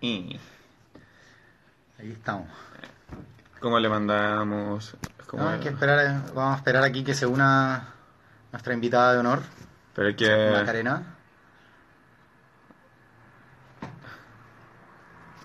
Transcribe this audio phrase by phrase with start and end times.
[0.00, 0.38] Y
[1.98, 2.48] Ahí estamos.
[3.60, 4.94] ¿Cómo le mandamos?
[5.26, 7.88] ¿Cómo No, hay que esperar, vamos a esperar aquí que se una
[8.52, 9.40] nuestra invitada de honor,
[9.94, 10.50] Pero hay que...
[10.52, 11.02] Macarena.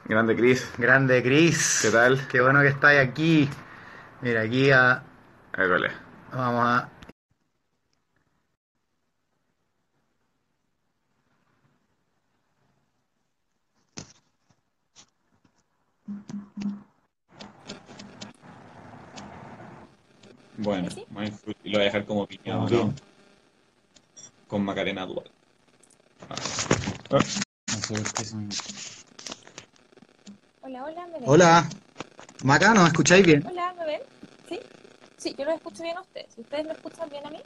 [0.06, 0.70] Grande Chris.
[0.78, 1.80] Grande Cris.
[1.84, 2.28] ¿Qué tal?
[2.28, 3.50] Qué bueno que estáis aquí.
[4.22, 5.02] Mira, aquí a-
[5.58, 5.92] École.
[6.34, 6.90] vamos a...
[20.64, 20.88] Bueno,
[21.64, 22.94] y lo voy a dejar como opinión, Como ¿no?
[24.48, 25.30] Con Macarena Dual.
[30.62, 31.24] Hola, hola, ¿me ven?
[31.26, 31.70] Hola.
[32.44, 33.44] Maca, ¿nos escucháis bien?
[33.48, 34.02] Hola, ¿me ven?
[34.48, 34.60] ¿Sí?
[35.18, 36.38] Sí, yo los escucho bien a ustedes.
[36.38, 37.40] ¿Ustedes me escuchan bien a mí?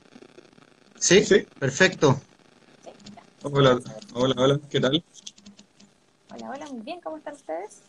[0.99, 1.47] Sí, Sí.
[1.57, 2.19] perfecto.
[2.83, 2.89] Sí.
[3.43, 3.79] Hola,
[4.13, 5.03] hola, hola, ¿qué tal?
[6.33, 7.81] Hola, hola, muy bien, ¿cómo están ustedes?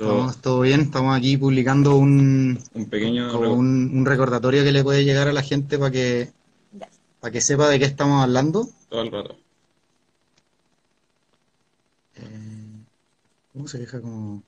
[0.00, 3.30] Todo Estamos todo bien, estamos aquí publicando un, un pequeño...
[3.30, 6.30] como un, un recordatorio que le puede llegar a la gente para que,
[7.20, 8.66] para que sepa de qué estamos hablando.
[8.88, 9.36] Todo el rato.
[12.16, 12.84] Eh,
[13.52, 14.42] ¿Cómo se deja como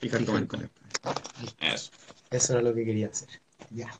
[0.00, 0.70] Fijar fijar comentario.
[1.60, 1.90] Eso.
[2.30, 3.28] Eso era lo que quería hacer.
[3.70, 3.92] Ya.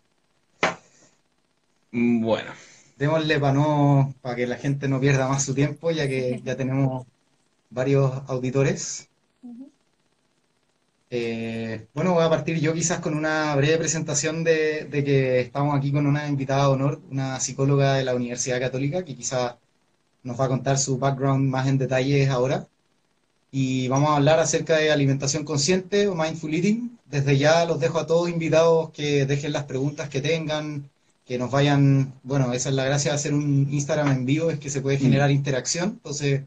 [1.93, 2.53] Mm, Bueno,
[2.97, 6.57] Démosle para no, para que la gente no pierda más su tiempo, ya que ya
[6.57, 7.05] tenemos
[7.71, 9.09] varios auditores.
[9.43, 9.72] Ujú.
[11.15, 15.77] Eh, bueno, voy a partir yo quizás con una breve presentación de, de que estamos
[15.77, 19.57] aquí con una invitada de honor, una psicóloga de la Universidad Católica, que quizás
[20.23, 22.67] nos va a contar su background más en detalles ahora.
[23.51, 26.99] Y vamos a hablar acerca de alimentación consciente o mindful eating.
[27.07, 30.89] Desde ya los dejo a todos invitados que dejen las preguntas que tengan,
[31.27, 34.59] que nos vayan, bueno, esa es la gracia de hacer un Instagram en vivo, es
[34.59, 35.91] que se puede generar interacción.
[35.91, 36.45] Entonces,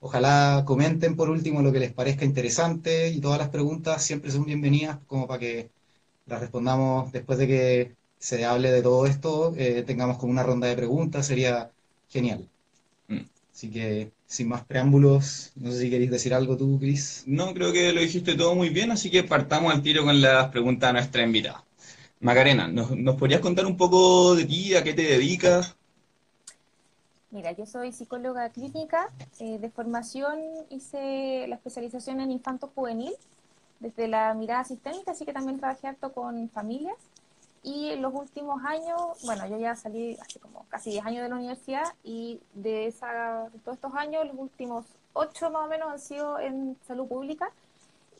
[0.00, 4.44] Ojalá comenten por último lo que les parezca interesante y todas las preguntas siempre son
[4.44, 5.70] bienvenidas como para que
[6.26, 10.68] las respondamos después de que se hable de todo esto, eh, tengamos como una ronda
[10.68, 11.70] de preguntas, sería
[12.08, 12.48] genial.
[13.08, 13.22] Mm.
[13.52, 17.24] Así que sin más preámbulos, no sé si queréis decir algo tú, Chris.
[17.26, 20.48] no creo que lo dijiste todo muy bien, así que partamos al tiro con las
[20.50, 21.64] preguntas a nuestra invitada.
[22.20, 25.77] Macarena, ¿nos, nos podrías contar un poco de ti, a qué te dedicas?
[27.30, 29.08] Mira, yo soy psicóloga clínica.
[29.38, 30.40] eh, de formación
[30.70, 33.12] hice la especialización en infanto juvenil
[33.80, 36.96] desde la mirada sistémica, así que también trabajé harto con familias.
[37.62, 41.28] Y en los últimos años, bueno, yo ya salí hace como casi 10 años de
[41.28, 45.98] la universidad y de, esa, todos estos años, los últimos 8 más o menos han
[45.98, 47.50] sido en salud pública.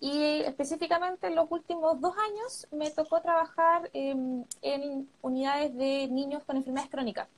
[0.00, 6.44] Y específicamente en los últimos dos años me tocó trabajar em, en unidades de niños
[6.44, 7.28] con enfermedades crónicas,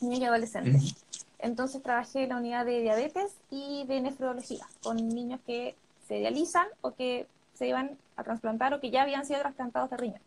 [0.00, 0.94] niños y adolescentes.
[1.38, 5.74] Entonces trabajé en la unidad de diabetes y de nefrología, con niños que
[6.06, 9.96] se dializan o que se iban a trasplantar o que ya habían sido trasplantados de
[9.96, 10.20] riñón.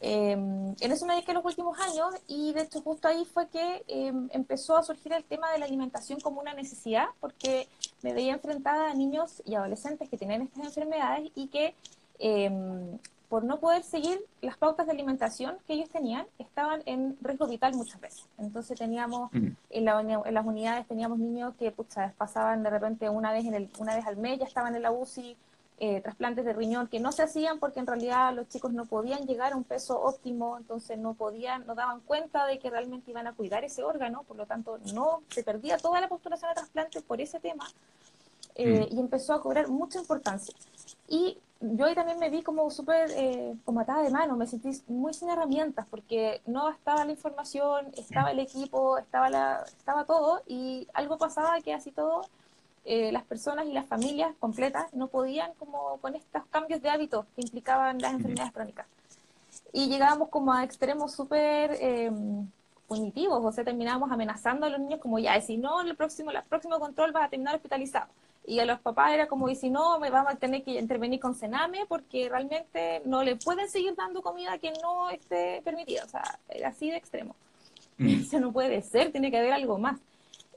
[0.00, 3.82] Eh, en eso me dediqué los últimos años y de hecho justo ahí fue que
[3.88, 7.66] eh, empezó a surgir el tema de la alimentación como una necesidad porque
[8.02, 11.74] me veía enfrentada a niños y adolescentes que tenían estas enfermedades y que
[12.20, 12.48] eh,
[13.28, 17.74] por no poder seguir las pautas de alimentación que ellos tenían, estaban en riesgo vital
[17.74, 18.26] muchas veces.
[18.38, 19.48] Entonces teníamos, Mm.
[19.70, 23.54] en, la en las unidades teníamos niños que pucha, pasaban de repente una vez, en
[23.54, 25.36] el, una vez al mes, ya estaban en la UCI,
[25.80, 29.26] eh, trasplantes de riñón que no se hacían porque en realidad los chicos no podían
[29.26, 33.28] llegar a un peso óptimo, entonces no podían, no daban cuenta de que realmente iban
[33.28, 37.00] a cuidar ese órgano, por lo tanto no se perdía toda la postulación de trasplante
[37.02, 37.64] por ese tema
[38.58, 40.54] eh, y empezó a cobrar mucha importancia.
[41.08, 44.70] Y yo ahí también me vi como súper eh, como atada de mano, me sentí
[44.86, 50.42] muy sin herramientas porque no estaba la información, estaba el equipo, estaba, la, estaba todo
[50.46, 52.22] y algo pasaba que así todo
[52.84, 57.26] eh, las personas y las familias completas no podían como con estos cambios de hábitos
[57.34, 58.86] que implicaban las enfermedades crónicas.
[59.72, 62.10] Y llegábamos como a extremos súper eh,
[62.86, 66.42] punitivos, o sea, terminábamos amenazando a los niños como ya, si no, el próximo, el
[66.44, 68.06] próximo control vas a terminar hospitalizado.
[68.48, 71.20] Y a los papás era como, y si no, me vamos a tener que intervenir
[71.20, 76.04] con cename porque realmente no le pueden seguir dando comida que no esté permitida.
[76.04, 77.36] O sea, era así de extremo.
[78.00, 78.08] Mm.
[78.22, 80.00] Eso no puede ser, tiene que haber algo más.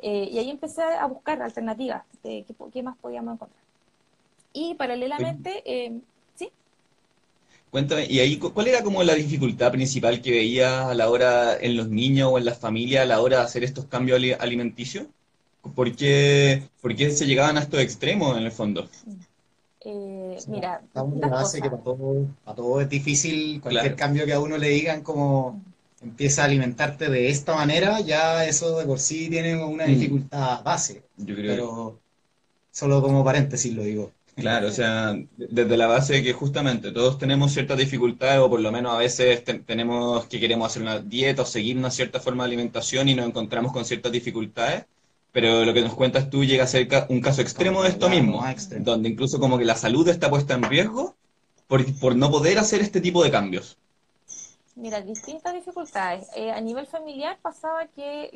[0.01, 3.61] Eh, y ahí empecé a buscar alternativas de qué, qué más podíamos encontrar.
[4.53, 6.01] Y paralelamente, eh,
[6.35, 6.51] sí,
[7.71, 11.57] Cuéntame, ¿y ahí cu- cuál era como la dificultad principal que veías a la hora
[11.59, 14.33] en los niños o en las familias a la hora de hacer estos cambios ali-
[14.33, 15.07] alimenticios?
[15.75, 18.87] ¿Por qué, por qué se llegaban a estos extremos en el fondo?
[19.83, 23.83] eh, mira, Estamos en distintas la base que para todo, para todo es difícil, cualquier
[23.95, 23.95] Claro.
[23.97, 25.61] cambio que a uno le digan como
[26.01, 29.89] empieza a alimentarte de esta manera, ya eso de por sí tiene una Mm.
[29.89, 31.03] dificultad base.
[31.17, 31.99] Yo creo Pero
[32.71, 34.11] Solo como paréntesis lo digo.
[34.35, 38.61] Claro, o sea, desde la base de que justamente todos tenemos ciertas dificultades o por
[38.61, 42.43] lo menos a veces tenemos que queremos hacer una dieta o seguir una cierta forma
[42.43, 44.85] de alimentación y nos encontramos con ciertas dificultades,
[45.31, 48.43] pero lo que nos cuentas tú llega a ser un caso extremo de esto mismo,
[48.79, 51.15] donde incluso como que la salud está puesta en riesgo
[51.67, 53.77] por, por no poder hacer este tipo de cambios.
[54.75, 56.29] Mira, distintas dificultades.
[56.35, 58.31] Eh, a nivel familiar pasaba que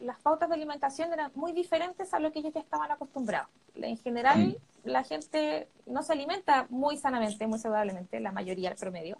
[0.00, 3.48] las pautas de alimentación eran muy diferentes a lo que ellos ya estaban acostumbrados.
[3.76, 4.88] En general, mm.
[4.88, 9.18] la gente no se alimenta muy sanamente, muy saludablemente, la mayoría, el promedio.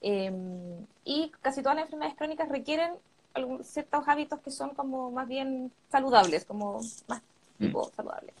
[0.00, 2.92] Em, y casi todas las enfermedades crónicas requieren
[3.62, 7.22] ciertos hábitos que son como más bien saludables, como más
[7.58, 7.64] mm.
[7.64, 8.34] tipo saludables.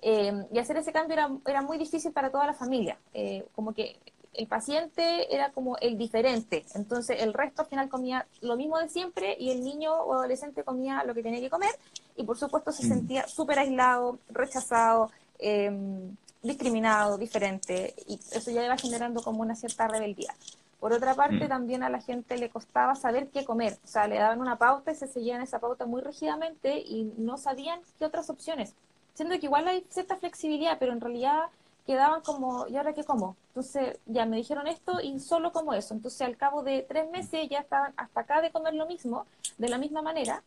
[0.00, 2.96] Em, y hacer ese cambio era, era, muy difícil para toda la familia.
[3.14, 3.96] Eh, como que
[4.34, 8.88] el paciente era como el diferente, entonces el resto al final comía lo mismo de
[8.88, 11.70] siempre y el niño o adolescente comía lo que tenía que comer
[12.16, 12.88] y por supuesto se mm.
[12.88, 19.86] sentía súper aislado, rechazado, em, discriminado, diferente y eso ya iba generando como una cierta
[19.86, 20.34] rebeldía.
[20.82, 21.48] Por otra parte, mm.
[21.48, 24.90] también a la gente le costaba saber qué comer, o sea, le daban una pauta
[24.90, 28.74] y se seguían esa pauta muy rígidamente y no sabían qué otras opciones,
[29.14, 31.44] siendo que igual hay cierta flexibilidad, pero en realidad
[31.86, 33.36] quedaban como, ¿y ahora qué como?
[33.50, 35.94] Entonces ya me dijeron esto y solo como eso.
[35.94, 39.24] Entonces al cabo de tres meses ya estaban hasta acá de comer lo mismo,
[39.58, 40.42] de la misma manera.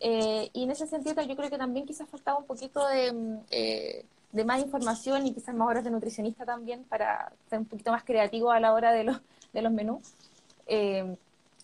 [0.00, 3.38] Eh, y en ese sentido yo creo que también quizás faltaba un poquito de, mm,
[3.50, 7.92] eh, de más información y quizás más horas de nutricionista también para ser un poquito
[7.92, 9.20] más creativo a la hora de los,
[9.54, 10.12] de los menús.
[10.66, 11.16] Eh,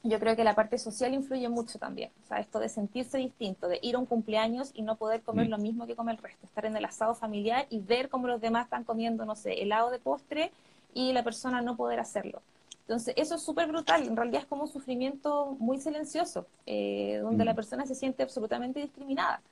[0.03, 2.11] yo creo que la parte social influye mucho también.
[2.25, 5.49] O sea, esto de sentirse distinto, de ir a un cumpleaños y no poder comer
[5.49, 5.51] mm.
[5.51, 8.41] lo mismo que come el resto, estar en el asado familiar y ver cómo los
[8.41, 10.53] demás están comiendo, no sé, helado de postre
[10.95, 12.41] y la persona no poder hacerlo.
[12.83, 14.07] Entonces, eso es súper brutal.
[14.07, 17.57] En realidad es como un sufrimiento muy silencioso, eh, donde la mm.
[17.57, 19.43] persona se siente absolutamente discriminada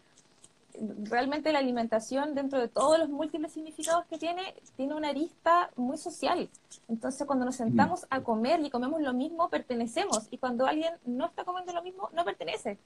[1.05, 5.97] realmente la alimentación, dentro de todos los múltiples significados que tiene, tiene una arista muy
[5.97, 6.49] social.
[6.89, 10.29] Entonces, cuando nos sentamos a comer y comemos lo mismo, pertenecemos.
[10.31, 12.79] Y cuando alguien no está comiendo lo mismo, no pertenece.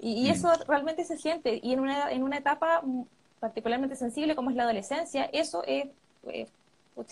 [0.00, 1.60] Y, eso realmente se siente.
[1.62, 2.82] Y en una, en una etapa
[3.40, 5.88] particularmente sensible como es la adolescencia, eso es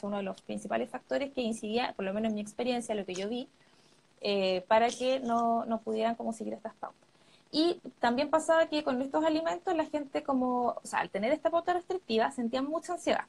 [0.03, 3.15] uno de los principales factores que incidía, por lo menos en mi experiencia, lo que
[3.15, 3.49] yo vi,
[4.21, 7.06] eh, para que no, no pudieran como seguir estas pautas.
[7.53, 11.51] Y también pasaba que con estos alimentos la gente como, o sea, al tener esta
[11.51, 13.25] pauta restrictiva sentían mucha ansiedad.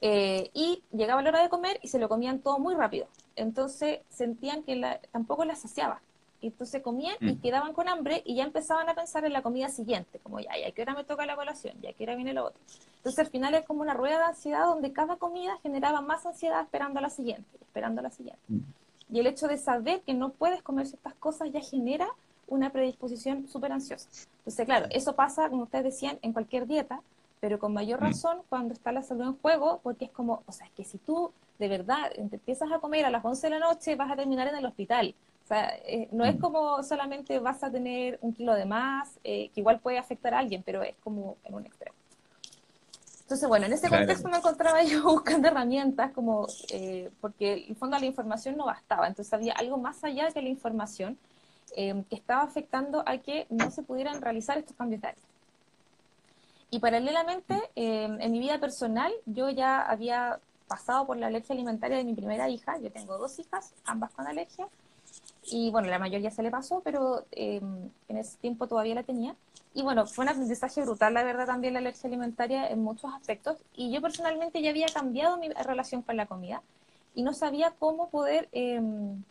[0.00, 3.06] Eh, y llegaba la hora de comer y se lo comían todo muy rápido.
[3.34, 6.00] Entonces sentían que la, tampoco la saciaba.
[6.42, 7.40] Entonces comían y mm.
[7.40, 10.68] quedaban con hambre y ya empezaban a pensar en la comida siguiente, como ya, ya,
[10.68, 11.74] ¿a qué hora me toca la colación?
[11.80, 12.60] ¿Ya qué hora viene lo otro?
[12.98, 16.60] Entonces al final es como una rueda de ansiedad donde cada comida generaba más ansiedad
[16.60, 18.42] esperando a la siguiente, esperando a la siguiente.
[18.48, 18.60] Mm.
[19.12, 22.08] Y el hecho de saber que no puedes comer ciertas cosas ya genera
[22.48, 24.08] una predisposición súper ansiosa.
[24.38, 27.00] Entonces, claro, eso pasa, como ustedes decían, en cualquier dieta,
[27.40, 28.04] pero con mayor mm.
[28.04, 30.98] razón cuando está la salud en juego, porque es como, o sea, es que si
[30.98, 34.48] tú de verdad empiezas a comer a las 11 de la noche, vas a terminar
[34.48, 35.14] en el hospital.
[35.44, 36.38] O sea, eh, no es mm.
[36.38, 40.38] como solamente vas a tener un kilo de más, eh, que igual puede afectar a
[40.38, 41.94] alguien, pero es como en un extremo.
[43.22, 47.76] Entonces, bueno, en ese contexto me encontraba yo buscando herramientas, como eh, porque en el
[47.76, 51.18] fondo la información no bastaba, entonces había algo más allá que la información
[51.74, 55.14] Em, que estaba afectando a que no se pudieran realizar estos cambios de
[56.70, 60.38] Y paralelamente, em, en mi vida personal, yo ya había
[60.68, 62.78] pasado por la alergia alimentaria de mi primera hija.
[62.78, 64.68] Yo tengo dos hijas, ambas con alergia.
[65.44, 69.36] Y bueno, la mayoría se le pasó, pero em, en ese tiempo todavía la tenía.
[69.74, 73.58] Y bueno, fue un aprendizaje brutal, la verdad, también la alergia alimentaria en muchos aspectos.
[73.74, 76.62] Y yo personalmente ya había cambiado mi relación con la comida
[77.14, 78.48] y no sabía cómo poder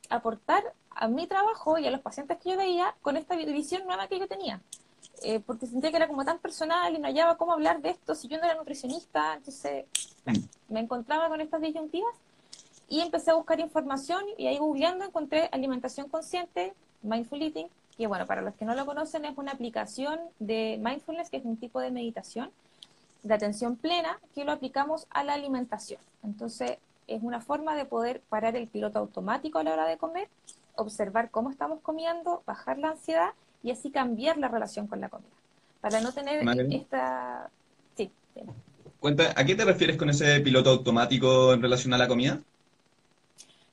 [0.10, 0.64] aportar
[0.96, 4.20] a mi trabajo y a los pacientes que yo veía con esta visión nueva que
[4.20, 4.62] yo tenía.
[5.22, 8.16] Eh, porque sentía que era como tan personal y no hallaba cómo hablar de esto
[8.16, 9.36] si yo no era nutricionista.
[9.36, 9.86] Entonces
[10.70, 12.14] me encontraba con estas disyuntivas
[12.90, 18.26] y empecé a buscar información y ahí googleando encontré alimentación consciente, mindful eating, que bueno,
[18.26, 21.80] para los que no lo conocen es una aplicación de mindfulness, que es un tipo
[21.80, 22.52] de meditación
[23.24, 26.00] de atención plena que lo aplicamos a la alimentación.
[26.24, 30.28] Entonces es una forma de poder parar el piloto automático a la hora de comer
[30.78, 33.30] observar cómo estamos comiendo, bajar la ansiedad
[33.64, 35.30] y así cambiar la relación con la comida.
[35.82, 37.50] Para no tener esta...
[37.96, 38.12] Sí.
[39.00, 42.40] Cuenta, ¿a qué te refieres con ese piloto automático en relación a la comida?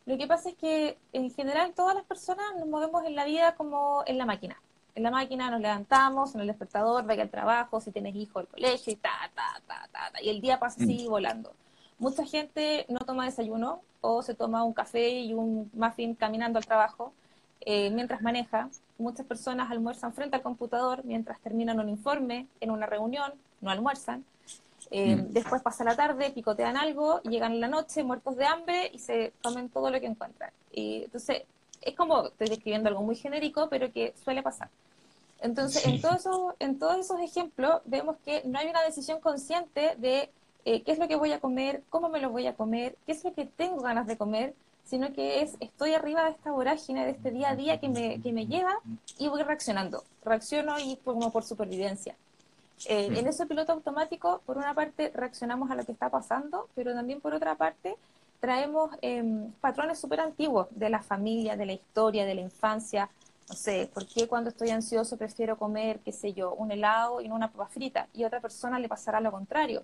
[0.04, 3.54] Lo que pasa es que en general todas las personas nos movemos en la vida
[3.54, 4.60] como en la máquina.
[4.94, 8.48] En la máquina nos levantamos, en el despertador, vaya al trabajo, si tienes hijo al
[8.48, 10.22] colegio y ta, ta, ta, ta, ta.
[10.22, 11.10] Y el día pasa así mm.
[11.10, 11.54] volando.
[12.02, 16.66] Mucha gente no toma desayuno o se toma un café y un muffin caminando al
[16.66, 17.12] trabajo
[17.60, 18.68] eh, mientras maneja.
[18.98, 24.24] Muchas personas almuerzan frente al computador mientras terminan un informe en una reunión, no almuerzan.
[24.90, 25.32] Eh, mm.
[25.32, 29.32] Después pasa la tarde, picotean algo, llegan en la noche muertos de hambre y se
[29.40, 30.50] comen todo lo que encuentran.
[30.72, 31.44] Y entonces,
[31.82, 34.70] es como, estoy describiendo algo muy genérico, pero que suele pasar.
[35.40, 39.94] Entonces, en, todos esos, en todos esos ejemplos vemos que no hay una decisión consciente
[39.98, 40.32] de
[40.64, 43.12] eh, qué es lo que voy a comer, cómo me lo voy a comer, qué
[43.12, 44.54] es lo que tengo ganas de comer,
[44.84, 48.20] sino que es, estoy arriba de esta vorágine, de este día a día que me,
[48.20, 48.78] que me lleva
[49.18, 50.04] y voy reaccionando.
[50.24, 52.16] Reacciono y como por supervivencia.
[52.86, 56.92] Eh, en ese piloto automático, por una parte, reaccionamos a lo que está pasando, pero
[56.94, 57.96] también por otra parte,
[58.40, 63.08] traemos em, patrones súper antiguos de la familia, de la historia, de la infancia,
[63.48, 67.28] no sé, ¿por qué cuando estoy ansioso prefiero comer, qué sé yo, un helado y
[67.28, 68.08] no una papa frita?
[68.14, 69.82] Y a otra persona le pasará lo contrario.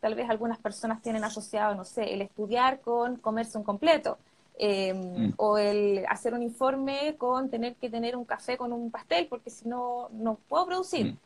[0.00, 4.18] Tal vez algunas personas tienen asociado, no sé, el estudiar con comerse un completo.
[4.58, 5.34] Em, mm.
[5.36, 9.50] O el hacer un informe con tener que tener un café con un pastel, porque
[9.50, 11.12] si no, no puedo producir.
[11.12, 11.18] Mm.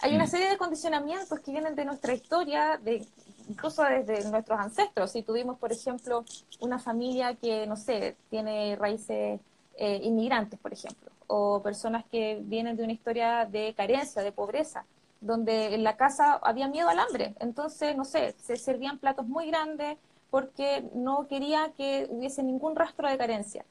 [0.00, 0.28] Hay una mm.
[0.28, 3.06] serie de condicionamientos que vienen de nuestra historia, de,
[3.48, 5.12] incluso desde nuestros ancestros.
[5.12, 6.24] Si tuvimos, por ejemplo,
[6.60, 9.40] una familia que, no sé, tiene raíces
[9.76, 14.84] eh, inmigrantes, por ejemplo, o personas que vienen de una historia de carencia, de pobreza,
[15.22, 17.34] donde en la casa había miedo al hambre.
[17.40, 19.96] Entonces, no sé, se servían platos muy grandes
[20.30, 23.64] porque no quería que hubiese ningún rastro de carencia,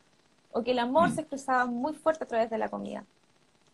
[0.51, 1.15] o que el amor mm.
[1.15, 3.03] se expresaba muy fuerte a través de la comida.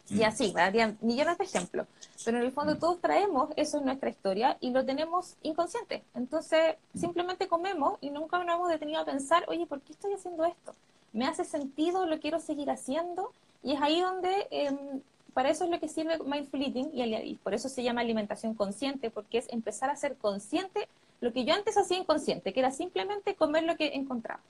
[0.09, 0.23] Y mm.
[0.23, 1.87] así, había millones de ejemplos.
[2.25, 2.79] Pero en el fondo mm.
[2.79, 6.03] todos traemos eso en nuestra historia y lo tenemos inconsciente.
[6.15, 10.45] Entonces, simplemente comemos y nunca nos hemos detenido a pensar, oye, ¿por qué estoy haciendo
[10.45, 10.73] esto?
[11.13, 13.31] me hace sentido, lo quiero seguir haciendo,
[13.63, 15.01] y es ahí donde, em,
[15.37, 19.11] para eso es lo que sirve Mindful Eating, y, por eso se llama alimentación consciente,
[19.11, 20.87] porque es empezar a ser consciente
[21.21, 24.41] lo que yo antes hacía inconsciente, que era simplemente comer lo que encontraba.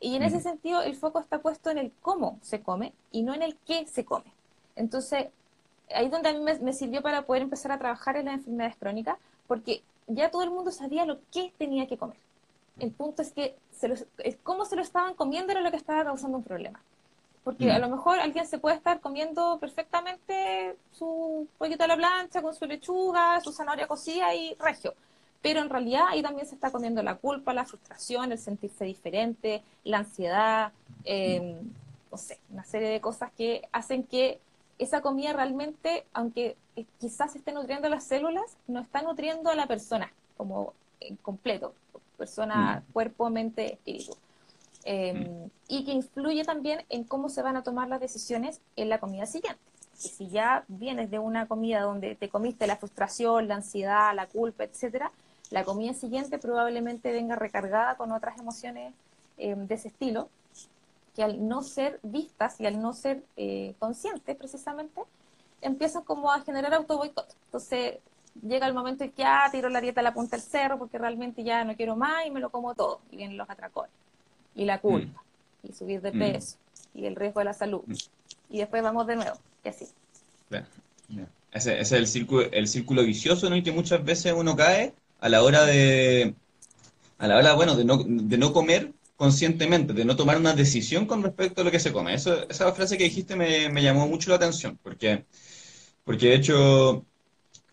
[0.00, 3.34] Y en ese sentido, el foco está puesto en el cómo se come y no
[3.34, 4.32] en el qué se come.
[4.76, 5.26] Entonces,
[5.94, 8.76] ahí es donde a mí me, sirvió para poder empezar a trabajar en las enfermedades
[8.76, 12.16] crónicas, porque ya todo el mundo sabía lo que tenía que comer.
[12.78, 14.08] El punto es que se
[14.42, 16.80] cómo se lo estaban comiendo era lo que estaba causando un problema.
[17.44, 22.40] Porque a lo mejor alguien se puede estar comiendo perfectamente su pollito a la plancha
[22.40, 24.94] con su lechuga, su zanahoria cocida y regio.
[25.42, 29.62] Pero en realidad ahí también se está comiendo la culpa, la frustración, el sentirse diferente,
[29.84, 30.72] la ansiedad,
[31.04, 31.58] em,
[32.10, 34.40] no sé, una serie de cosas que hacen que
[34.78, 36.56] esa comida realmente, aunque
[36.98, 41.74] quizás esté nutriendo las células, no está nutriendo a la persona como en completo
[42.16, 42.92] persona, mm.
[42.92, 44.16] cuerpo, mente, espíritu.
[44.84, 45.50] Em, mm.
[45.68, 49.26] Y que influye también en cómo se van a tomar las decisiones en la comida
[49.26, 49.60] siguiente.
[50.02, 54.26] Y si ya vienes de una comida donde te comiste la frustración, la ansiedad, la
[54.26, 55.10] culpa, etcétera,
[55.50, 58.92] la comida siguiente probablemente venga recargada con otras emociones
[59.38, 60.28] em, de ese estilo,
[61.14, 65.00] que al no ser vistas y al no ser eh, conscientes precisamente,
[65.60, 67.34] empiezan como a generar auto boicot.
[67.46, 67.98] Entonces,
[68.42, 70.98] llega el momento en que ya tiro la dieta a la punta del cerro porque
[70.98, 73.00] realmente ya no quiero más y me lo como todo.
[73.10, 73.92] Y vienen los atracones,
[74.54, 75.22] y la culpa,
[75.62, 75.68] mm.
[75.68, 76.18] y subir de mm.
[76.18, 76.56] peso,
[76.94, 77.82] y el riesgo de la salud.
[77.86, 77.94] Mm.
[78.50, 79.86] Y después vamos de nuevo, y así.
[81.52, 85.28] Ese, es el círculo, el círculo vicioso en el que muchas veces uno cae a
[85.28, 86.34] la hora de,
[87.18, 91.06] a la hora, bueno, de no, de no comer conscientemente, de no tomar una decisión
[91.06, 92.14] con respecto a lo que se come.
[92.14, 95.24] Eso, esa frase que dijiste me, me llamó mucho la atención, porque,
[96.04, 97.04] porque de hecho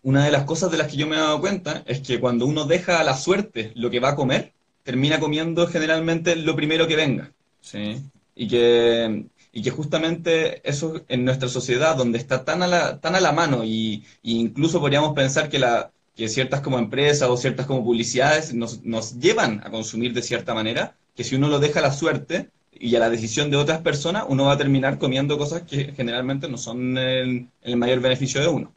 [0.02, 2.46] una de las cosas de las que yo me he dado cuenta es que cuando
[2.46, 6.86] uno deja a la suerte lo que va a comer, termina comiendo generalmente lo primero
[6.86, 7.32] que venga.
[7.60, 8.02] ¿sí?
[8.34, 13.14] Y, que, y que justamente eso en nuestra sociedad, donde está tan a la, tan
[13.14, 17.66] a la mano, y, incluso podríamos pensar que, la, que ciertas como empresas o ciertas
[17.66, 21.80] como publicidades nos, nos llevan a consumir de cierta manera, que si uno lo deja
[21.80, 25.38] a la suerte y a la decisión de otras personas, uno va a terminar comiendo
[25.38, 28.72] cosas que generalmente no son el mayor beneficio de uno.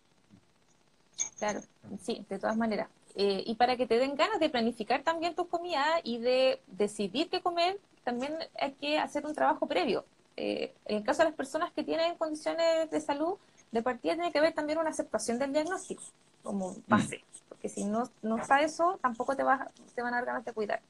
[1.38, 1.62] Claro,
[2.02, 2.88] sí, de todas maneras.
[3.16, 7.30] Eh, y para que te den ganas de planificar también tus comidas y de decidir
[7.30, 10.06] qué comer, también hay que hacer un trabajo previo.
[10.38, 13.36] Eh, en el caso de las personas que tienen condiciones de salud,
[13.72, 16.04] de partida tiene que haber también una aceptación del diagnóstico
[16.44, 17.50] como base, mm.
[17.50, 20.54] porque si no, no está eso, tampoco te, vas, te van a dar ganas de
[20.54, 20.82] cuidar.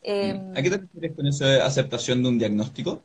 [0.00, 3.00] ¿A qué te refieres con esa aceptación de un diagnóstico?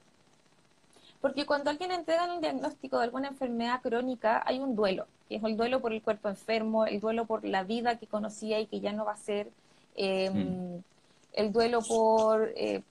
[1.22, 5.44] Porque cuando alguien entrega un diagnóstico de alguna enfermedad crónica, hay un duelo, que es
[5.44, 8.80] el duelo por el cuerpo enfermo, el duelo por la vida que conocía y que
[8.80, 9.48] ya no va a ser,
[9.98, 10.78] mm.
[11.34, 12.84] el duelo por, eh,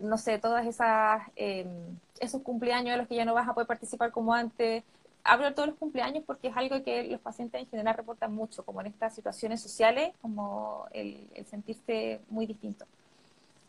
[0.00, 1.68] no sé, todas esas, em,
[2.20, 4.82] esos cumpleaños de los que ya no vas a poder participar como antes.
[5.22, 8.64] Hablo de todos los cumpleaños porque es algo que los pacientes en general reportan mucho,
[8.64, 12.86] como en estas situaciones sociales, como el, el sentirse muy distinto.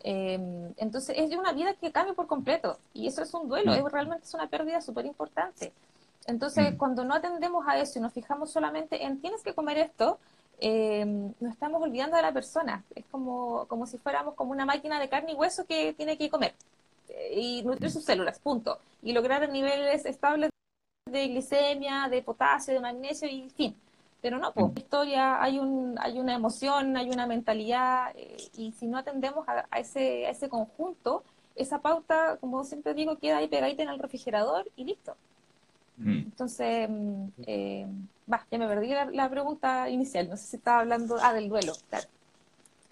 [0.02, 3.76] Em, entonces es una vida que cambia por completo y eso es un duelo, mm.
[3.76, 5.74] es, realmente es una pérdida súper importante.
[6.26, 6.78] Entonces, mm.
[6.78, 10.20] cuando no atendemos a eso y nos fijamos solamente en tienes que comer esto,
[10.60, 11.06] eh,
[11.40, 12.84] nos estamos olvidando de la persona.
[12.96, 16.30] Es como, como si fuéramos como una máquina de carne y hueso que tiene que
[16.30, 16.54] comer
[17.10, 18.80] eh, y nutrir sus células, punto.
[19.02, 20.50] Y lograr niveles estables
[21.10, 23.76] de glicemia, de potasio, de magnesio y fin.
[24.22, 28.86] Pero no, pues, historia, hay, un, hay una emoción, hay una mentalidad, eh, y si
[28.86, 31.24] no atendemos a, ese, a ese conjunto,
[31.56, 35.16] esa pauta, como siempre digo, queda ahí pegadita en el refrigerador y listo.
[35.98, 36.18] Mm.
[36.18, 37.88] Entonces, mm, eh,
[38.32, 41.74] va, ya me perdí la, pregunta inicial, no sé si estaba hablando, ah, del duelo,
[41.90, 42.08] claro.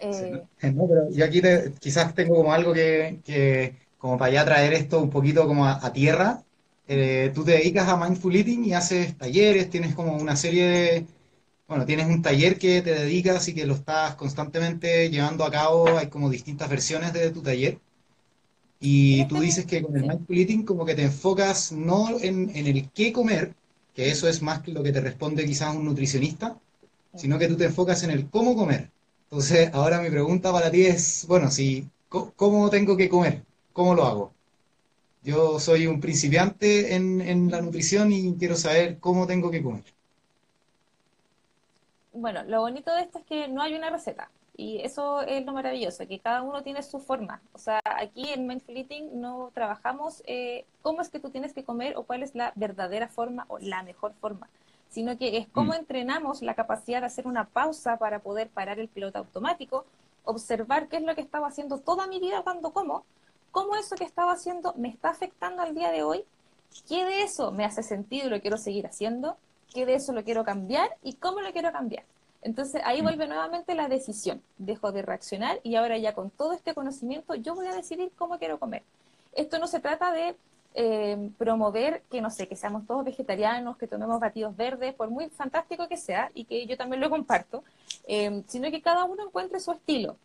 [0.00, 0.42] Eh,
[0.72, 1.42] no, pero yo aquí
[1.78, 5.92] quizás tengo como algo que, que, como para ya traer esto un poquito como a
[5.92, 6.42] tierra,
[6.90, 11.06] eh, tú te dedicas a Mindful Eating y haces talleres, tienes como una serie de,
[11.68, 15.98] bueno, tienes un taller que te dedicas y que lo estás constantemente llevando a cabo,
[15.98, 17.78] hay como distintas versiones de tu taller.
[18.80, 22.66] Y tú dices que con el Mindful Eating como que te enfocas no en, en
[22.66, 23.54] el qué comer,
[23.94, 26.58] que eso es más que lo que te responde quizás un nutricionista,
[27.14, 28.90] sino que tú te enfocas en el cómo comer.
[29.24, 33.44] Entonces, ahora mi pregunta para ti es, bueno, si, ¿cómo tengo que comer?
[33.72, 34.32] ¿Cómo lo hago?
[35.22, 39.84] Yo soy un principiante en, la nutrición y quiero saber cómo tengo que comer.
[42.20, 44.28] Bueno, lo bonito de esto es que no hay una receta.
[44.56, 47.40] Y eso es lo maravilloso, que cada uno tiene su forma.
[47.52, 51.62] O sea, aquí en Mindful Eating no trabajamos eh, cómo es que tú tienes que
[51.62, 54.48] comer o cuál es la verdadera forma o la mejor forma,
[54.88, 55.76] sino que es cómo mm.
[55.76, 59.84] entrenamos la capacidad de hacer una pausa para poder parar el piloto automático,
[60.24, 63.04] observar qué es lo que estaba haciendo toda mi vida cuando como,
[63.52, 66.24] cómo eso que estaba haciendo me está afectando al día de hoy,
[66.88, 69.36] qué de eso me hace sentido y lo quiero seguir haciendo,
[69.72, 72.04] qué de eso lo quiero cambiar y cómo lo quiero cambiar.
[72.42, 73.04] Entonces ahí mm.
[73.04, 74.42] vuelve nuevamente la decisión.
[74.58, 78.38] Dejo de reaccionar y ahora ya con todo este conocimiento yo voy a decidir cómo
[78.38, 78.82] quiero comer.
[79.34, 80.36] Esto no se trata de
[80.74, 85.28] eh, promover que, no sé, que seamos todos vegetarianos, que tomemos batidos verdes, por muy
[85.28, 87.64] fantástico que sea, y que yo también lo comparto,
[88.06, 90.16] eh, sino que cada uno encuentre su estilo.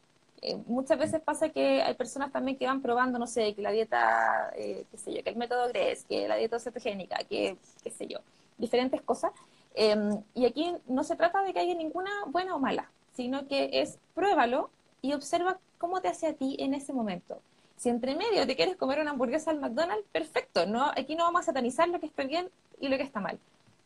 [0.45, 3.71] Eh, muchas veces pasa que hay personas también que van probando, no sé, que la
[3.71, 7.89] dieta, eh, qué sé yo, que el método GRES, que la dieta cetogénica, que qué
[7.89, 8.19] sé yo,
[8.57, 9.31] diferentes cosas.
[9.75, 13.81] Em, y aquí no se trata de que haya ninguna buena o mala, sino que
[13.81, 14.69] es pruébalo
[15.01, 17.41] y observa cómo te hace a ti en ese momento.
[17.77, 20.65] Si entre medio te quieres comer una hamburguesa al McDonald's, perfecto.
[20.65, 23.39] No, aquí no vamos a satanizar lo que está bien y lo que está mal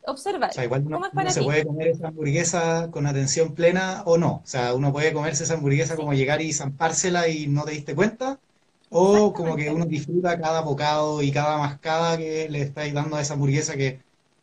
[0.08, 0.48] observa.
[0.48, 1.00] O sea, igual uno,
[1.30, 4.42] se puede comer esa hamburguesa con atención plena o no.
[4.44, 7.94] O sea, uno puede comerse esa hamburguesa como llegar y zampársela y no te diste
[7.94, 8.38] cuenta.
[8.90, 13.20] O como que uno disfruta cada bocado y cada mascada que le estáis dando a
[13.20, 14.00] esa hamburguesa que,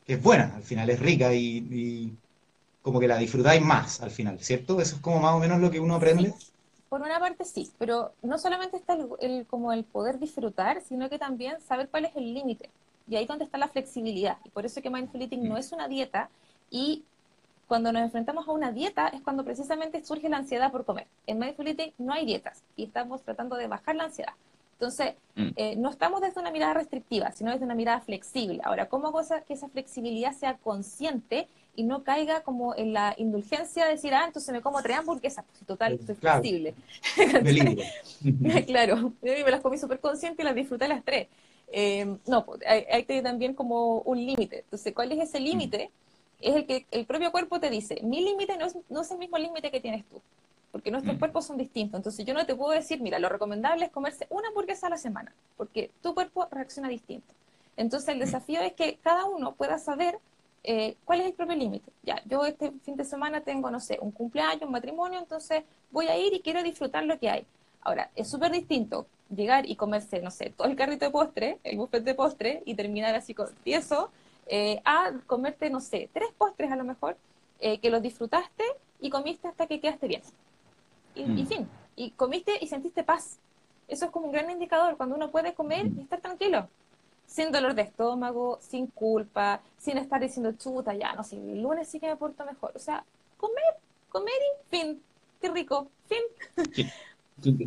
[0.08, 2.14] es buena, al final es rica y,
[2.82, 4.80] como que la disfrutáis más al final, ¿cierto?
[4.80, 6.34] Eso es como más o menos lo que uno aprende.
[6.90, 11.18] Por una parte sí, pero no solamente está el, como el poder disfrutar, sino que
[11.18, 12.70] también saber cuál es el límite.
[13.10, 14.38] Y ahí es donde está la flexibilidad.
[14.44, 16.30] Y por eso que Mindful Eating no es una dieta
[16.70, 17.04] y
[17.68, 21.08] cuando nos enfrentamos a una dieta es cuando precisamente surge la ansiedad por comer.
[21.26, 24.34] En Mindful Eating no hay dietas y estamos tratando de bajar la ansiedad.
[24.80, 25.50] Entonces, mm.
[25.56, 28.60] eh, no estamos desde una mirada restrictiva, sino desde una mirada flexible.
[28.64, 33.86] Ahora, ¿cómo hago que esa flexibilidad sea consciente y no caiga como en la indulgencia
[33.86, 35.46] de decir, ah, entonces me como tres hamburguesas?
[35.46, 36.74] Pues total, estoy flexible.
[38.68, 41.28] claro, yo me las comí súper consciente y las disfruté las tres.
[41.72, 44.60] Eh, no, pues, hay, hay, también como un límite.
[44.60, 45.90] Entonces, ¿cuál es ese límite?
[46.42, 49.18] Es el que el propio cuerpo te dice, mi límite no es, no es el
[49.18, 50.22] mismo límite que tienes tú,
[50.76, 51.98] porque nuestros cuerpos son distintos.
[51.98, 54.98] Entonces, yo no te puedo decir, mira, lo recomendable es comerse una hamburguesa a la
[54.98, 57.34] semana, porque tu cuerpo reacciona distinto.
[57.78, 60.20] Entonces, el desafío es que cada uno pueda saber
[60.66, 61.90] eh, cuál es el propio límite.
[62.04, 66.08] Ya, yo este fin de semana tengo, no sé, un cumpleaños, un matrimonio, entonces voy
[66.08, 67.46] a ir y quiero disfrutar lo que hay.
[67.80, 71.78] Ahora, es súper distinto llegar y comerse, no sé, todo el carrito de postre, el
[71.78, 74.10] buffet de postre, y terminar así con tieso,
[74.48, 77.16] eh, a comerte, no sé, tres postres a lo mejor,
[77.62, 78.66] eh, que los disfrutaste
[79.00, 80.22] y comiste hasta que quedaste bien.
[81.16, 81.48] Y, mm.
[81.48, 83.40] fin, y comiste y sentiste paz.
[83.88, 86.68] Eso es como un gran indicador cuando uno puede comer y estar tranquilo,
[87.28, 91.88] sin dolor de estómago, sin culpa, sin estar diciendo chuta, ya no sé, el lunes
[91.88, 92.72] sí que me porto mejor.
[92.76, 93.04] O sea,
[93.38, 93.64] comer,
[94.10, 95.02] comer y fin,
[95.40, 96.88] qué rico, fin.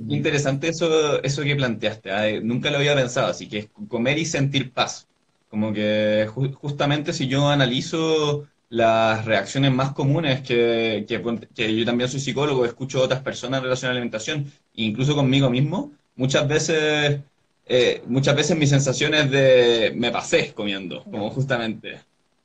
[0.08, 2.10] interesante eso, eso que planteaste.
[2.10, 2.40] ¿ah?
[2.42, 5.06] Nunca lo había pensado, así que es comer y sentir paz.
[5.50, 6.28] Como que
[6.60, 13.00] justamente si yo analizo las reacciones más comunes que, que, yo también soy psicólogo, escucho
[13.00, 17.20] a otras personas en relación a la alimentación, incluso conmigo mismo, muchas veces,
[17.66, 22.00] eh, muchas veces mi sensación es de me pasé comiendo, como justamente.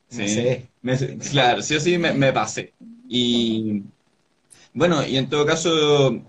[0.08, 0.66] ¿sí?
[1.30, 2.72] claro, sí o sí me, me pasé.
[3.08, 3.82] Y
[4.72, 6.22] bueno, y en todo caso,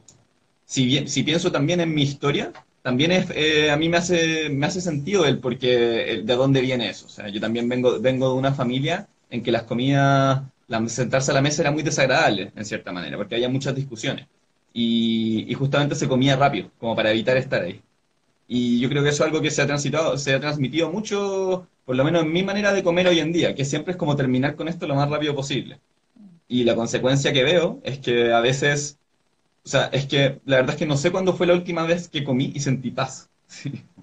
[0.65, 4.49] si, bien, si pienso también en mi historia, también es, eh, a mí me hace,
[4.49, 7.05] me hace sentido el porque, de dónde viene eso.
[7.07, 10.43] O sea, yo también vengo, vengo de una familia en que las comidas
[10.87, 14.27] sentarse a la mesa era muy desagradable, en cierta manera, porque había muchas discusiones.
[14.73, 17.81] Y, y justamente se comía rápido, como para evitar estar ahí.
[18.47, 21.67] Y yo creo que eso es algo que se ha, transitado, se ha transmitido mucho,
[21.85, 24.15] por lo menos en mi manera de comer hoy en día, que siempre es como
[24.15, 25.79] terminar con esto lo más rápido posible.
[26.47, 28.99] Y la consecuencia que veo es que a veces,
[29.65, 32.09] o sea, es que la verdad es que no sé cuándo fue la última vez
[32.09, 33.29] que comí y sentí paz.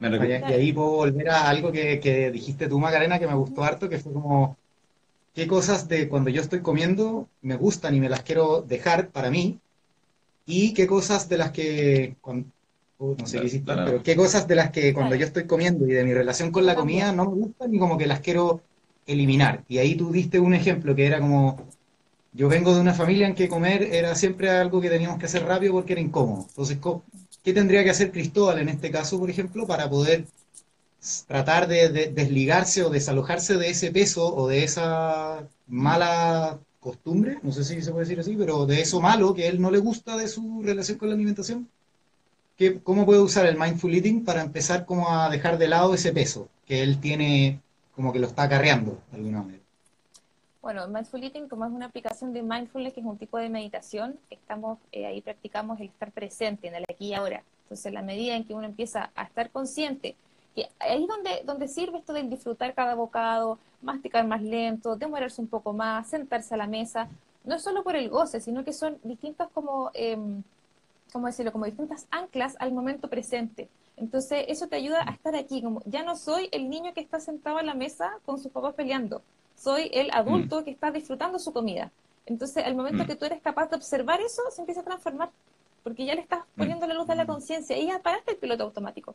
[0.00, 3.88] y ahí puedo volver a algo que, que dijiste tú, Macarena, que me gustó harto,
[3.88, 4.56] que fue como,
[5.34, 9.30] ¿qué cosas de cuando yo estoy comiendo me gustan y me las quiero dejar para
[9.30, 9.58] mí?
[10.46, 12.16] ¿Y qué cosas de las que,
[12.98, 15.86] Uh, no sé qué hiciste, pero qué cosas de las que cuando yo estoy comiendo
[15.86, 18.60] y de mi relación con la comida no me gustan y como que las quiero
[19.06, 19.64] eliminar.
[19.68, 21.56] Y ahí tú diste un ejemplo que era como,
[22.32, 25.44] yo vengo de una familia en que comer era siempre algo que teníamos que hacer
[25.44, 26.46] rápido porque era incómodo.
[26.48, 26.78] Entonces,
[27.44, 30.24] ¿qué tendría que hacer Cristóbal en este caso, por ejemplo, para poder
[31.26, 37.64] tratar de, desligarse o desalojarse de ese peso o de esa mala costumbre, no sé
[37.64, 40.16] si se puede decir así, pero de eso malo que a él no le gusta
[40.16, 41.68] de su relación con la alimentación?
[42.84, 46.48] ¿cómo puede usar el mindful eating para empezar como a dejar de lado ese peso
[46.66, 47.60] que él tiene,
[47.94, 49.63] como que lo está acarreando de alguna manera?
[50.64, 54.18] Bueno, Mindful Eating, como es una aplicación de mindfulness, que es un tipo de meditación,
[54.30, 57.42] estamos eh, ahí practicamos el estar presente en el aquí y ahora.
[57.64, 60.16] Entonces, la medida en que uno empieza a estar consciente,
[60.54, 65.48] que ahí es donde, sirve esto de disfrutar cada bocado, masticar más lento, demorarse un
[65.48, 67.10] poco más, sentarse a la mesa,
[67.44, 70.42] no solo por el goce, sino que son distintos como em,
[71.12, 73.68] como decirlo, como distintas anclas al momento presente.
[73.98, 77.20] Entonces, eso te ayuda a estar aquí, como ya no soy el niño que está
[77.20, 79.20] sentado en la mesa con sus papás peleando,
[79.56, 80.64] soy el adulto mm.
[80.64, 81.90] que está disfrutando su comida.
[82.26, 83.06] Entonces, al momento mm.
[83.06, 85.30] que tú eres capaz de observar eso, se empieza a transformar,
[85.82, 86.58] porque ya le estás mm.
[86.58, 89.14] poniendo la luz de la conciencia y ya paraste el piloto automático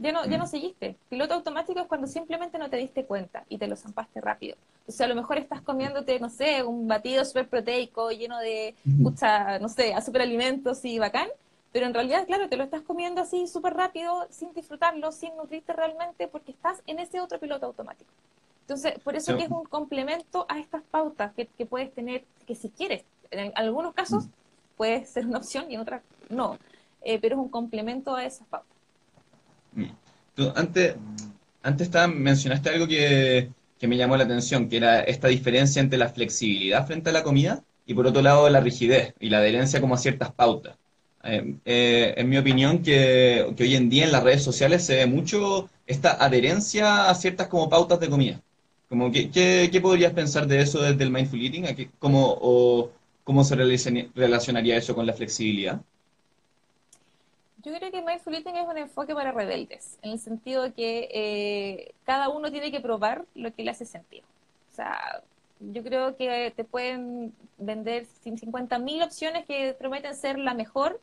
[0.00, 0.96] ya no, ya no seguiste.
[1.10, 4.56] Piloto automático es cuando simplemente no te diste cuenta y te lo zampaste rápido.
[4.88, 8.74] O sea, a lo mejor estás comiéndote, no sé, un batido súper proteico lleno de,
[8.84, 11.28] no sé, alimentos y bacán,
[11.70, 15.72] pero en realidad, claro, te lo estás comiendo así súper rápido, sin disfrutarlo, sin nutrirte
[15.74, 18.10] realmente, porque estás en ese otro piloto automático.
[18.70, 22.54] Entonces, por eso que es un complemento a estas pautas que, que puedes tener, que
[22.54, 23.02] si quieres,
[23.32, 24.26] en algunos casos
[24.76, 26.56] puede ser una opción y en otras no,
[27.02, 28.70] eh, pero es un complemento a esas pautas.
[30.36, 30.94] Tú, antes,
[31.64, 36.86] antes mencionaste algo que, me llamó la atención, que era esta diferencia entre la flexibilidad
[36.86, 39.98] frente a la comida y por otro lado la rigidez y la adherencia como a
[39.98, 40.76] ciertas pautas.
[41.24, 45.06] Eh, eh, en mi opinión, que, hoy en día en las redes sociales se ve
[45.06, 48.40] mucho esta adherencia a ciertas como pautas de comida.
[48.90, 51.64] Como que, ¿qué, podrías pensar de eso desde el mindful eating?
[51.98, 52.90] ¿Cómo, o,
[53.24, 55.80] ¿Cómo se relacionaría eso con la flexibilidad?
[57.62, 61.08] Yo creo que Mindful Eating es un enfoque para rebeldes, en el sentido de que
[61.12, 64.24] eh, cada uno tiene que probar lo que le hace sentido.
[64.72, 65.22] O sea,
[65.60, 71.00] yo creo que te pueden vender 50.000 opciones que prometen ser la mejor,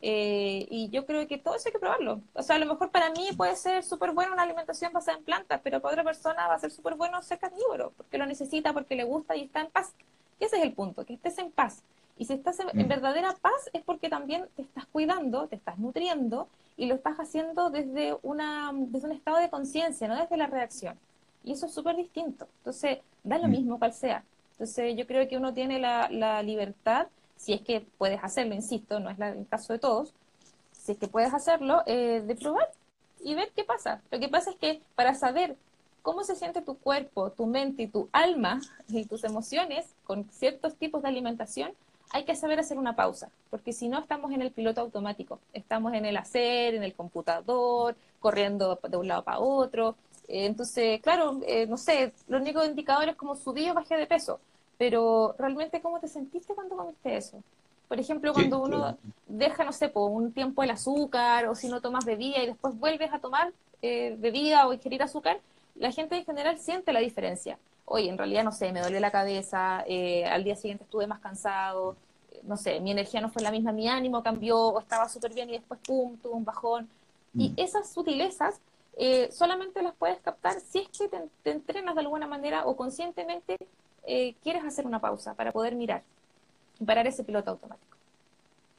[0.00, 2.20] eh, y yo creo que todo eso hay que probarlo.
[2.34, 5.24] O sea, a lo mejor para mí puede ser súper bueno una alimentación basada en
[5.24, 8.72] plantas, pero para otra persona va a ser súper bueno ser carnívoro, porque lo necesita,
[8.72, 9.92] porque le gusta y está en paz.
[10.40, 11.82] Y ese es el punto, que estés en paz.
[12.16, 12.88] Y si estás en, mm.
[12.88, 17.70] verdadera paz es porque también te estás cuidando, te estás nutriendo y lo estás haciendo
[17.70, 20.96] desde, una, desde un estado de conciencia, no desde la reacción.
[21.44, 22.46] Y eso es súper distinto.
[22.58, 23.50] Entonces, da lo mm.
[23.50, 24.24] mismo cual sea.
[24.52, 27.08] Entonces, yo creo que uno tiene la, la libertad,
[27.38, 30.12] si es que puedes hacerlo, insisto, no es el caso de todos,
[30.72, 32.68] si es que puedes hacerlo, eh, de probar
[33.20, 34.02] y ver qué pasa.
[34.10, 35.56] Lo que pasa es que para saber
[36.02, 40.74] cómo se siente tu cuerpo, tu mente y tu alma y tus emociones con ciertos
[40.74, 41.72] tipos de alimentación,
[42.10, 45.92] hay que saber hacer una pausa, porque si no estamos en el piloto automático, estamos
[45.92, 49.94] en el hacer, en el computador, corriendo de un lado para otro.
[50.26, 54.40] Eh, entonces, claro, eh, no sé, los únicos indicadores como subí o bajé de peso,
[54.78, 57.42] pero realmente cómo te sentiste cuando comiste eso.
[57.88, 61.80] Por ejemplo, cuando uno deja, no sé, por un tiempo el azúcar, o si no
[61.80, 65.40] tomas bebida y después vuelves a tomar eh, bebida o ingerir azúcar,
[65.74, 69.10] la gente en general siente la diferencia oye, en realidad, no sé, me dolió la
[69.10, 71.96] cabeza, eh, al día siguiente estuve más cansado,
[72.42, 75.50] no sé, mi energía no fue la misma, mi ánimo cambió, o estaba súper bien
[75.50, 76.88] y después, pum, tuve un bajón.
[77.34, 77.54] Y mm.
[77.56, 78.60] esas sutilezas
[78.96, 83.56] eh, solamente las puedes captar si es que te, entrenas de alguna manera o conscientemente
[84.08, 86.02] eh, quieres hacer una pausa para poder mirar
[86.80, 87.96] y parar ese piloto automático.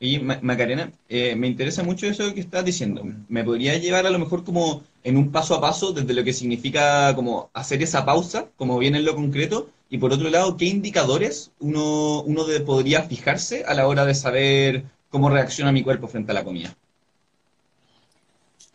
[0.01, 3.03] Y Macarena, eh, me interesa mucho eso que estás diciendo.
[3.27, 6.31] ¿Me podría llevar a lo mejor como en un paso a paso desde lo que
[6.31, 9.69] significa como hacer esa pausa, como viene en lo concreto?
[9.89, 14.85] Y por otro lado, ¿qué indicadores uno, uno podría fijarse a la hora de saber
[15.09, 16.75] cómo reacciona mi cuerpo frente a la comida?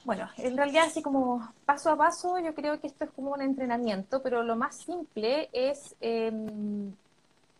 [0.05, 3.40] Bueno, en realidad así como paso a paso, yo creo que esto es como un
[3.40, 6.93] entrenamiento, pero lo más simple es em,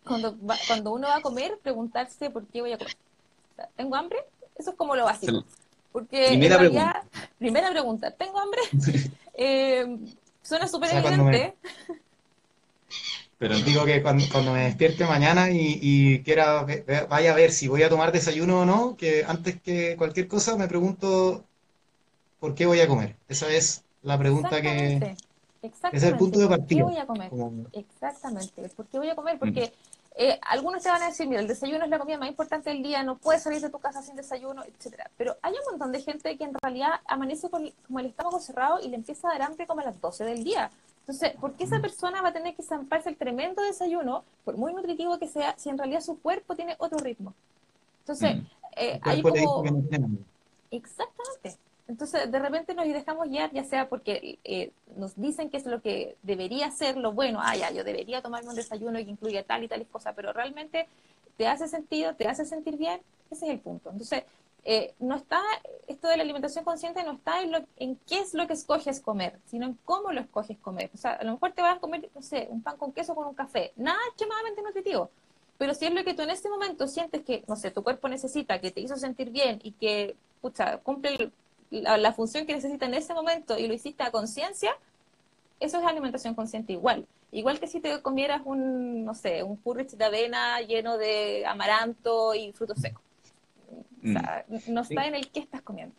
[0.05, 2.97] cuando, cuando uno va a comer, preguntarse por qué voy a comer.
[3.77, 4.19] ¿Tengo hambre?
[4.57, 5.43] Eso es como lo básico.
[5.91, 7.31] Porque primera realidad, pregunta.
[7.39, 8.61] primera pregunta, ¿tengo hambre?
[9.35, 9.99] eh,
[10.43, 11.55] suena súper evidente.
[13.39, 16.67] Pero digo que cuando, cuando me despierte mañana y, y, quiera
[17.09, 20.57] vaya a ver si voy a tomar desayuno o no, que antes que cualquier cosa
[20.57, 21.45] me pregunto
[22.45, 23.17] por qué voy a comer.
[23.27, 25.17] Esa es la pregunta que
[25.63, 26.83] es el punto de partida.
[26.83, 27.69] ¿Por qué voy a comer?
[27.73, 28.69] Exactamente.
[28.69, 29.39] ¿Por qué voy a comer?
[29.39, 29.73] Porque
[30.15, 32.83] eh, algunos te van a decir, mira, el desayuno es la comida más importante del
[32.83, 35.11] día, no puedes salir de tu casa sin desayuno, etcétera.
[35.17, 38.79] Pero hay un montón de gente que en realidad amanece con como el estómago cerrado
[38.79, 40.71] y le empieza a dar hambre como a las 12 del día.
[41.01, 44.75] Entonces, ¿por qué esa persona va a tener que zamparse el tremendo desayuno, por muy
[44.75, 47.33] nutritivo que sea, si en realidad su cuerpo tiene otro ritmo?
[48.01, 48.37] Entonces,
[48.77, 49.65] eh, hay como...
[50.71, 51.64] Exactamente.
[51.87, 55.83] Entonces, de repente nos dejamos guiar, ya sea porque eh, nos dicen que es lo
[55.83, 59.65] que debería ser lo bueno, ah, ya, yo debería tomarme un desayuno que incluya tal
[59.65, 60.89] y tal cosa, pero realmente
[61.37, 63.91] te hace sentido, te hace sentir bien, ese es el punto.
[63.91, 64.25] Entonces,
[64.65, 65.43] eh, no está,
[65.87, 69.01] esto de la alimentación consciente no está en, lo, en qué es lo que escoges
[69.01, 70.91] comer, sino en cómo lo escoges comer.
[70.95, 73.15] O sea, a lo mejor te vas a comer, no sé, un pan con queso
[73.15, 75.11] con un café, nada extremadamente nutritivo.
[75.59, 78.09] Pero si es lo que tú en este momento sientes que, no sé, tu cuerpo
[78.09, 81.31] necesita, que te hizo sentir bien y que, pucha, cumple
[81.83, 84.77] la, función que necesita en ese momento y lo hiciste a conciencia,
[85.61, 87.07] eso es alimentación consciente igual.
[87.33, 92.35] Igual que si te comieras un, no sé, un porridge de avena lleno de amaranto
[92.35, 93.03] y frutos secos.
[94.05, 94.73] O sea, mm.
[94.73, 95.95] no está en el qué estás comiendo.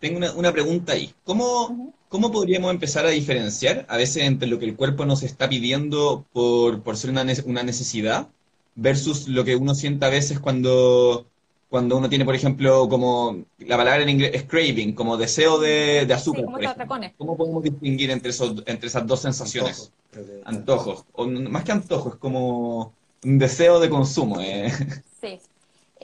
[0.00, 1.14] Tengo una, pregunta ahí.
[1.24, 5.48] ¿Cómo, ¿Cómo podríamos empezar a diferenciar a veces entre lo que el cuerpo nos está
[5.48, 8.28] pidiendo por, por ser una, una necesidad
[8.74, 11.26] versus lo que uno siente a veces cuando
[11.74, 16.06] cuando uno tiene, por ejemplo, como la palabra en inglés es craving, como deseo de,
[16.14, 16.44] azúcar.
[17.18, 19.90] ¿Cómo podemos distinguir entre, esos, entre esas dos sensaciones?
[20.44, 21.04] Antojos.
[21.14, 22.92] O, más que antojos, es como
[23.24, 24.40] un deseo de consumo.
[24.40, 24.72] Eh.
[25.20, 25.40] Sí.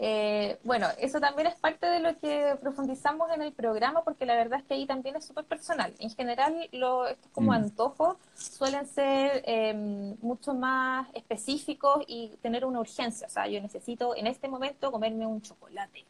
[0.02, 4.34] Eh, bueno, eso también es parte de lo que profundizamos en el programa, porque la
[4.34, 5.92] verdad es que ahí también es súper personal.
[5.98, 7.54] En general, lo, estos como mm.
[7.54, 13.26] antojos suelen ser em, mucho más específicos y tener una urgencia.
[13.26, 16.06] O sea, yo necesito en este momento comerme un chocolate.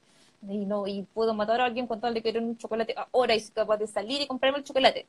[0.48, 3.40] Y, no, y puedo matar a alguien con tal de querer un chocolate ahora y
[3.40, 5.04] soy capaz de salir y comprarme el chocolate.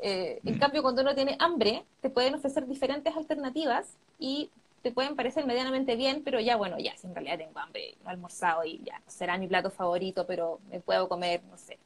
[0.00, 0.58] Eh, en mm.
[0.58, 4.50] cambio, cuando uno tiene hambre, te pueden ofrecer diferentes alternativas y
[4.82, 8.10] te pueden parecer medianamente bien, pero ya, bueno, ya, si en realidad tengo hambre, no
[8.10, 11.78] he almorzado y ya, será mi plato favorito, pero me puedo comer, no sé,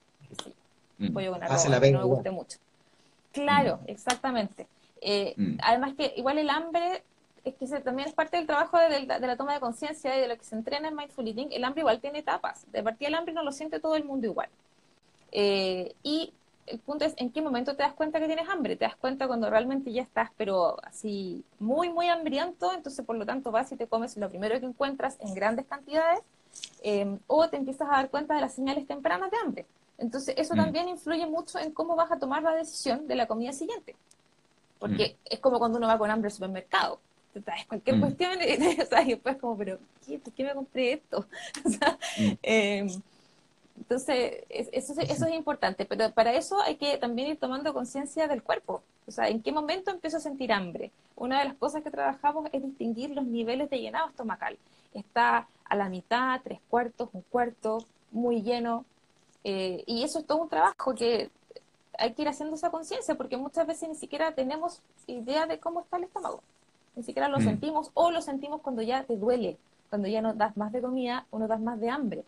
[0.99, 1.13] mm.
[1.13, 2.59] pollo con arroz, que no me guste mucho.
[3.33, 3.91] Claro, mm.
[3.91, 4.67] exactamente.
[5.01, 5.59] Eh, mm.
[5.63, 7.03] Además que igual el hambre
[7.45, 10.37] es que también es parte del trabajo de, la toma de conciencia y de lo
[10.37, 11.53] que se entrena en Mindful Eating.
[11.53, 12.65] El hambre igual tiene etapas.
[12.73, 14.49] De partida el hambre no lo siente todo el mundo igual.
[15.31, 16.33] Eh, y
[16.67, 18.77] el punto es en qué momento te das cuenta que tienes hambre.
[18.77, 23.25] Te das cuenta cuando realmente ya estás, pero así muy, muy hambriento, entonces por lo
[23.25, 26.21] tanto vas y te comes lo primero que encuentras en grandes cantidades,
[26.83, 29.67] em, o te empiezas a dar cuenta de las señales tempranas de hambre.
[29.99, 30.59] Entonces eso mm.
[30.59, 33.95] también influye mucho en cómo vas a tomar la decisión de la comida siguiente.
[34.79, 35.27] Porque mm.
[35.35, 36.99] es como cuando uno va con hambre al supermercado.
[37.33, 38.01] Te traes cualquier mm.
[38.01, 39.79] cuestión y, o sea, y después como, pero
[40.23, 41.27] ¿por qué me compré esto?
[41.65, 41.99] o sea,
[42.43, 42.87] eh,
[43.79, 48.43] entonces, eso, eso es importante, pero para eso hay que también ir tomando conciencia del
[48.43, 48.83] cuerpo.
[49.07, 50.91] O sea, ¿en qué momento empiezo a sentir hambre?
[51.15, 54.59] Una de las cosas que trabajamos es distinguir los niveles de llenado estomacal.
[54.95, 57.79] Está a la mitad, tres cuartos, un cuarto,
[58.11, 58.85] muy lleno.
[59.45, 61.31] Eh, y eso es todo un trabajo que
[61.99, 65.81] hay que ir haciendo esa conciencia, porque muchas veces ni siquiera tenemos idea de cómo
[65.81, 66.43] está el estómago.
[66.97, 67.45] Ni siquiera lo mm.
[67.45, 69.59] sentimos o lo sentimos cuando ya te duele,
[69.91, 72.25] cuando ya no das más de comida o no das más de hambre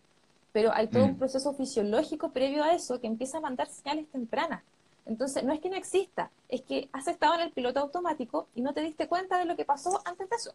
[0.53, 1.19] pero hay todo un mm.
[1.19, 4.63] proceso fisiológico previo a eso que empieza a mandar señales tempranas.
[5.07, 8.61] Entonces, no es que no exista, es que has estado en el piloto automático y
[8.61, 10.53] no te diste cuenta de lo que pasó antes de eso.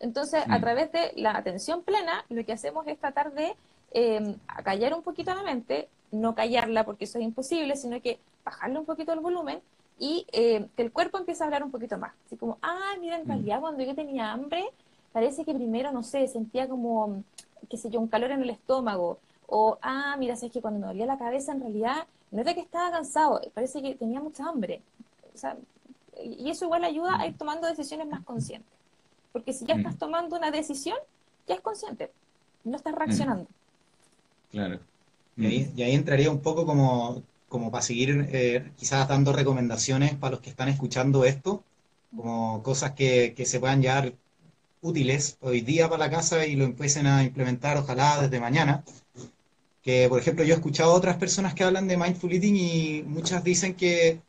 [0.00, 0.60] Entonces, a mm.
[0.60, 3.56] través de la atención plena, lo que hacemos es tratar de
[3.92, 8.78] eh, callar un poquito la mente, no callarla porque eso es imposible, sino que bajarle
[8.78, 9.60] un poquito el volumen
[9.98, 12.12] y eh, que el cuerpo empiece a hablar un poquito más.
[12.26, 13.28] Así como, ah, mira, en mm.
[13.28, 14.64] realidad cuando yo tenía hambre,
[15.12, 17.24] parece que primero, no sé, sentía como,
[17.68, 19.18] qué sé yo, un calor en el estómago,
[19.50, 22.54] o, ah, mira, sabes que cuando me dolía la cabeza, en realidad, no es de
[22.54, 24.82] que estaba cansado, parece que tenía mucha hambre.
[25.34, 25.56] O sea,
[26.22, 28.70] y eso igual ayuda a ir tomando decisiones más conscientes.
[29.32, 29.98] Porque si ya estás mm.
[29.98, 30.98] tomando una decisión,
[31.46, 32.10] ya es consciente,
[32.64, 33.46] no estás reaccionando.
[34.50, 34.80] Claro.
[35.36, 40.40] Y ahí, entraría un poco como, como para seguir eh, quizás dando recomendaciones para los
[40.40, 41.62] que están escuchando esto,
[42.14, 44.12] como cosas que, que se puedan llevar
[44.82, 48.84] útiles hoy día para la casa y lo empiecen a implementar ojalá desde mañana.
[49.82, 53.02] Que, por ejemplo, yo he escuchado a otras personas que hablan de mindful eating y
[53.06, 54.20] muchas dicen que,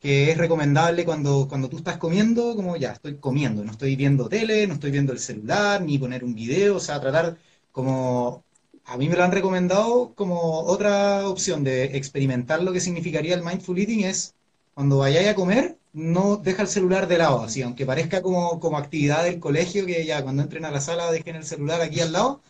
[0.00, 4.28] que es recomendable cuando, cuando tú estás comiendo, como ya, estoy comiendo, no estoy viendo
[4.28, 7.38] tele, no estoy viendo el celular, ni poner un video, o sea, tratar
[7.72, 8.44] como...
[8.86, 13.42] A mí me lo han recomendado como otra opción de experimentar lo que significaría el
[13.42, 14.34] mindful eating es
[14.74, 18.76] cuando vayáis a comer, no deja el celular de lado, así, aunque parezca como, como
[18.76, 22.12] actividad del colegio, que ya cuando entren a la sala dejen el celular aquí al
[22.12, 22.42] lado,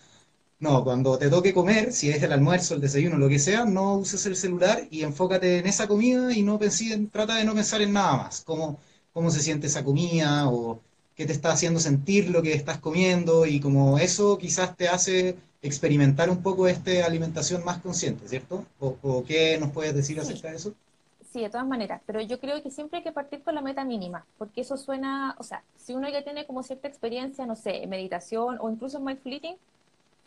[0.64, 3.96] no, cuando te toque comer, si es el almuerzo, el desayuno, lo que sea, no
[3.96, 6.58] uses el celular y enfócate en esa comida y no
[7.12, 8.42] trata de no pensar en nada más.
[8.46, 8.78] Cómo,
[9.12, 10.80] cómo se siente esa comida o
[11.14, 15.36] qué te está haciendo sentir lo que estás comiendo y como eso quizás te hace
[15.60, 18.64] experimentar un poco esta alimentación más consciente, ¿cierto?
[18.80, 20.72] ¿O, qué nos puedes decir acerca de eso?
[21.30, 23.84] Sí, de todas maneras, pero yo creo que siempre hay que partir con la meta
[23.84, 27.82] mínima, porque eso suena, o sea, si uno ya tiene como cierta experiencia, no sé,
[27.82, 29.56] en meditación o incluso en mindful eating,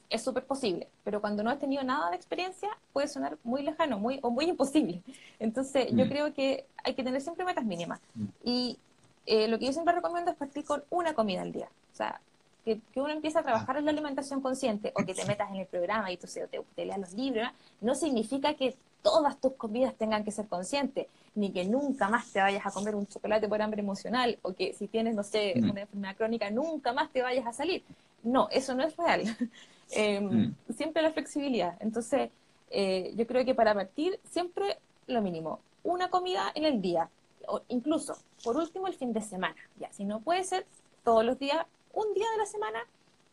[0.10, 4.00] es súper posible, pero cuando no has tenido nada de experiencia puede sonar muy lejano
[4.00, 5.02] muy, o muy imposible.
[5.40, 6.10] Entonces yo mm.
[6.10, 8.00] creo que hay que tener siempre metas mínimas.
[8.16, 8.26] Mm.
[8.44, 8.80] Y
[9.26, 11.68] eh, lo que yo siempre recomiendo es partir con una comida al día.
[11.94, 12.22] O sea,
[12.64, 15.68] que, uno empiece a trabajar en la alimentación consciente o que te metas en el
[15.68, 17.50] programa y tú te, te leas los libros,
[17.82, 22.42] no significa que todas tus comidas tengan que ser conscientes, ni que nunca más te
[22.42, 25.70] vayas a comer un chocolate por hambre emocional o que si tienes, no sé, mm.
[25.70, 27.84] una enfermedad crónica, nunca más te vayas a salir.
[28.24, 29.24] No, eso no es real.
[29.92, 30.56] Em, mm.
[30.76, 31.76] Siempre la flexibilidad.
[31.80, 32.30] Entonces,
[32.70, 37.10] eh, yo creo que para partir, siempre lo mínimo, una comida en el día,
[37.48, 39.56] o incluso, por último, el fin de semana.
[39.80, 40.66] Ya, si no puede ser
[41.04, 42.80] todos los días, un día de la semana,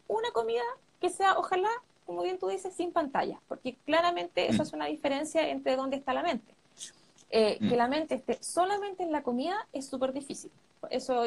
[0.07, 0.63] una comida
[1.01, 1.69] que sea, ojalá,
[2.07, 4.67] como bien tú dices, sin pantalla, porque claramente eso mm.
[4.67, 6.55] es una diferencia entre dónde está la mente.
[7.31, 7.69] Eh, mm.
[7.69, 10.53] Que la mente esté solamente en la comida es súper difícil.
[10.91, 11.25] Eso,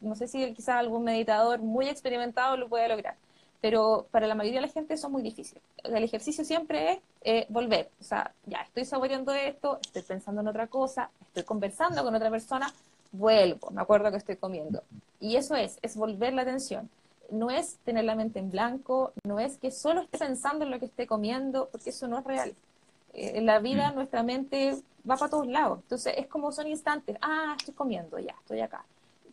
[0.00, 3.16] no sé si quizás algún meditador muy experimentado lo puede lograr
[3.60, 5.60] pero para la mayoría de la gente eso es muy difícil.
[5.84, 10.48] El ejercicio siempre es eh, volver, o sea, ya estoy saboreando esto, estoy pensando en
[10.48, 12.72] otra cosa, estoy conversando con otra persona,
[13.12, 14.82] vuelvo, me acuerdo que estoy comiendo.
[15.20, 16.88] Y eso es, es volver la atención.
[17.30, 20.78] No es tener la mente en blanco, no es que solo esté pensando en lo
[20.78, 22.54] que esté comiendo, porque eso no es real.
[23.14, 23.94] Eh, en la vida mm.
[23.94, 24.76] nuestra mente
[25.08, 25.80] va para todos lados.
[25.82, 28.84] Entonces es como son instantes, ah, estoy comiendo, ya, estoy acá.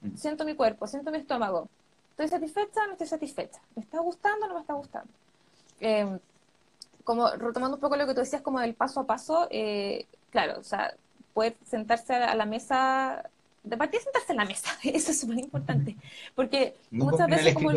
[0.01, 0.15] Mm.
[0.15, 1.67] Siento mi cuerpo, siento mi estómago,
[2.13, 2.85] ¿Estoy satisfecha?
[2.85, 3.59] No estoy satisfecha.
[3.75, 4.47] ¿Me está gustando?
[4.47, 5.11] No me está gustando.
[5.79, 6.19] Em,
[7.03, 10.59] como retomando un poco lo que tú decías, como del paso a paso, eh, claro,
[10.59, 10.93] o sea,
[11.33, 13.27] poder sentarse a la mesa,
[13.63, 15.97] de partida sentarse en la mesa, eso es súper importante,
[16.35, 17.71] porque muchas veces como,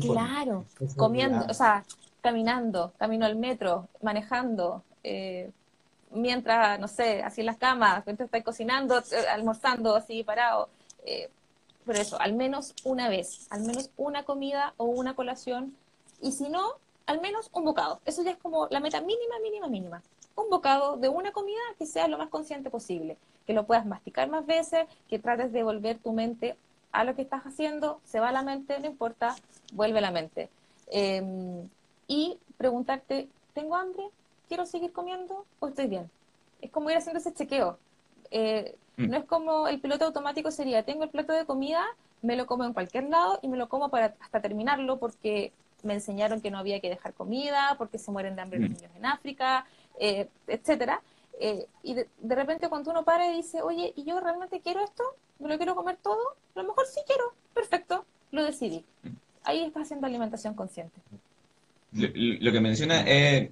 [0.00, 1.84] claro, comiendo, o sea,
[2.20, 5.50] caminando, camino al metro, manejando, eh,
[6.10, 10.68] mientras, no sé, así en las camas, mientras estoy cocinando, eh, almorzando, así parado,
[11.84, 15.76] por eso, al menos una vez, al menos una comida o una colación,
[16.20, 16.72] y si no,
[17.06, 18.00] al menos un bocado.
[18.04, 20.02] Eso ya es como la meta mínima, mínima, mínima.
[20.36, 23.16] Un bocado de una comida que sea lo más consciente posible,
[23.46, 26.56] que lo puedas masticar más veces, que trates de volver tu mente
[26.92, 29.34] a lo que estás haciendo, se va la mente, no importa,
[29.72, 30.48] vuelve la mente.
[30.90, 31.68] Em,
[32.06, 34.04] y preguntarte, ¿tengo hambre?
[34.48, 36.10] ¿Quiero seguir comiendo o estoy bien?
[36.60, 37.78] Es como ir haciendo ese chequeo.
[38.30, 39.10] Eh, Mm.
[39.10, 41.84] No es como el piloto automático sería, tengo el plato de comida,
[42.22, 45.52] me lo como en cualquier lado y me lo como para hasta terminarlo porque
[45.82, 48.72] me enseñaron que no había que dejar comida, porque se mueren de hambre los mm.
[48.74, 49.66] niños en África,
[49.98, 51.02] eh, etcétera.
[51.40, 54.82] Eh, y de, de, repente cuando uno para y dice, oye, ¿y yo realmente quiero
[54.82, 55.02] esto?
[55.40, 56.36] ¿Me lo quiero comer todo?
[56.54, 58.84] A lo mejor sí quiero, perfecto, lo decidí.
[59.02, 59.08] Mm.
[59.42, 61.00] Ahí estás haciendo alimentación consciente
[61.94, 63.50] lo, que menciona es,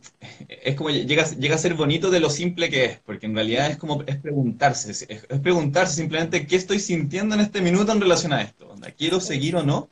[0.48, 3.70] es como llega, llega a ser bonito de lo simple que es, porque en realidad
[3.70, 8.32] es como es preguntarse, es, preguntarse simplemente qué estoy sintiendo en este minuto en relación
[8.32, 9.88] a esto, ¿quiero seguir o no?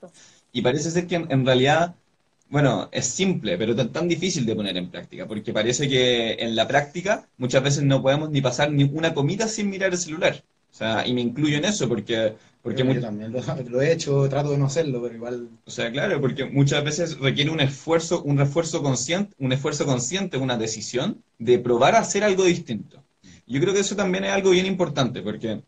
[0.52, 1.94] Y parece ser que en, realidad,
[2.48, 6.56] bueno, es simple, pero tan, tan, difícil de poner en práctica, porque parece que en
[6.56, 10.42] la práctica muchas veces no podemos ni pasar ni una comida sin mirar el celular.
[10.72, 13.32] O sea, y me incluyo en eso, porque porque yo también
[13.68, 15.48] lo, he hecho, trato de no hacerlo, pero igual.
[15.64, 20.36] O sea, claro, porque muchas veces requiere un esfuerzo, un refuerzo consciente, un esfuerzo consciente,
[20.36, 23.02] una decisión de probar a hacer algo distinto.
[23.46, 25.62] Yo creo que eso también es algo bien importante, porque,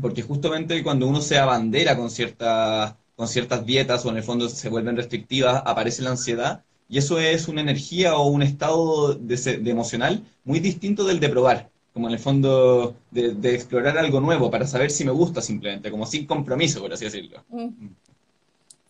[0.00, 4.48] porque justamente cuando uno se abandera con ciertas, con ciertas dietas o en el fondo
[4.48, 9.36] se vuelven restrictivas, aparece la ansiedad, y eso es una energía o un estado de,
[9.36, 14.50] de emocional muy distinto del de probar como en el fondo de, explorar algo nuevo
[14.50, 17.42] para saber si me gusta simplemente, como sin compromiso, por así decirlo.
[17.48, 17.88] Mm.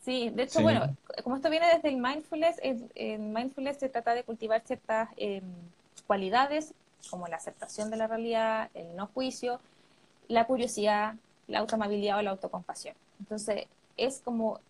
[0.04, 4.24] Sí, de hecho, bueno, como esto viene desde el mindfulness, en mindfulness se trata de
[4.24, 5.42] cultivar ciertas em,
[6.06, 6.72] cualidades
[7.10, 9.60] como la aceptación de la realidad, el no juicio,
[10.28, 11.14] la curiosidad,
[11.48, 12.94] la autoamabilidad o la autocompasión.
[13.18, 14.60] Entonces, es como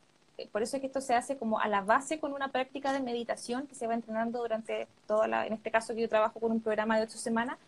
[0.52, 3.00] por eso es que esto se hace como a la base con una práctica de
[3.00, 6.52] meditación que se va entrenando durante toda la, en este caso que yo trabajo con
[6.52, 7.58] un programa de ocho semanas,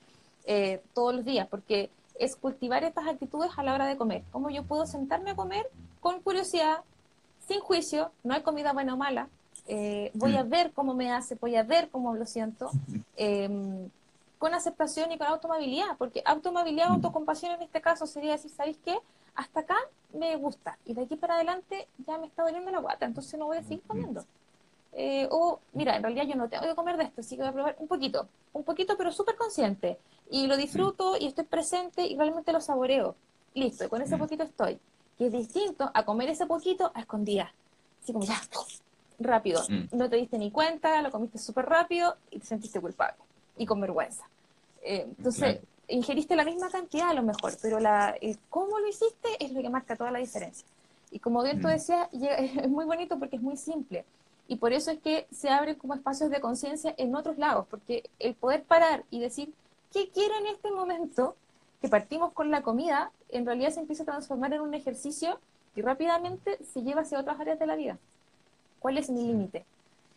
[0.44, 4.22] eh, todos los días, porque es cultivar estas actitudes a la hora de comer.
[4.32, 5.68] Cómo yo puedo sentarme a comer
[6.00, 6.80] con curiosidad,
[7.46, 9.28] sin juicio, no hay comida buena o mala,
[9.66, 12.70] eh, voy a ver cómo me hace, voy a ver cómo lo siento,
[13.16, 13.88] em,
[14.38, 18.98] con aceptación y con automabilidad, porque automabilidad, autocompasión en este caso sería decir, ¿sabéis qué?
[19.34, 19.76] Hasta acá
[20.12, 23.46] me gusta y de aquí para adelante ya me está doliendo la guata, entonces no
[23.46, 24.24] voy a seguir comiendo.
[24.94, 27.50] Eh, o, mira, en realidad yo no tengo que comer de esto, así que voy
[27.50, 29.98] a probar un poquito, un poquito, pero súper consciente.
[30.32, 33.14] Y lo disfruto y estoy presente y realmente lo saboreo.
[33.54, 34.78] Listo, y con ese poquito estoy.
[35.18, 37.50] Que es distinto a comer ese poquito a escondidas.
[38.02, 38.40] Así como ya,
[39.20, 39.62] rápido.
[39.92, 43.18] No te diste ni cuenta, lo comiste súper rápido y te sentiste culpable
[43.58, 44.24] y con vergüenza.
[44.82, 48.16] Eh, entonces, ingeriste la misma cantidad a lo mejor, pero la,
[48.48, 50.66] cómo lo hiciste es lo que marca toda la diferencia.
[51.10, 51.72] Y como bien tú mm.
[51.72, 54.06] decías, es muy bonito porque es muy simple.
[54.48, 58.10] Y por eso es que se abren como espacios de conciencia en otros lados, porque
[58.18, 59.52] el poder parar y decir,
[59.92, 61.36] ¿qué quiero en este momento?
[61.80, 65.38] Que partimos con la comida, en realidad se empieza a transformar en un ejercicio
[65.74, 67.98] y rápidamente se lleva hacia otras áreas de la vida.
[68.78, 69.64] ¿Cuál es mi límite?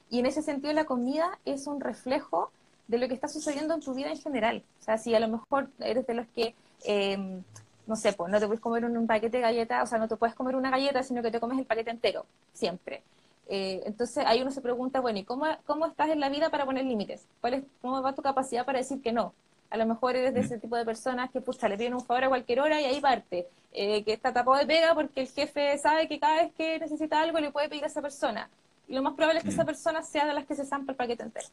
[0.09, 2.51] Y en ese sentido la comida es un reflejo
[2.87, 4.63] de lo que está sucediendo en tu vida en general.
[4.79, 6.53] O sea, si a lo mejor eres de los que,
[6.83, 7.43] em,
[7.87, 10.15] no sé, pues no te puedes comer un, paquete de galletas, o sea, no te
[10.17, 13.01] puedes comer una galleta, sino que te comes el paquete entero, siempre.
[13.47, 16.65] Eh, entonces ahí uno se pregunta, bueno, ¿y cómo, cómo estás en la vida para
[16.65, 17.27] poner límites?
[17.41, 19.33] ¿Cuál es, ¿Cómo va tu capacidad para decir que no?
[19.75, 22.23] A lo mejor eres de ese tipo de personas que, pucha, le piden un favor
[22.23, 23.45] a cualquier hora y ahí parte.
[23.73, 27.19] Eh, que está tapado de pega porque el jefe sabe que cada vez que necesita
[27.19, 28.49] algo le puede pedir a esa persona.
[28.87, 30.95] Y lo más probable es que esa persona sea de las que se zampa el
[30.95, 31.47] paquete entero.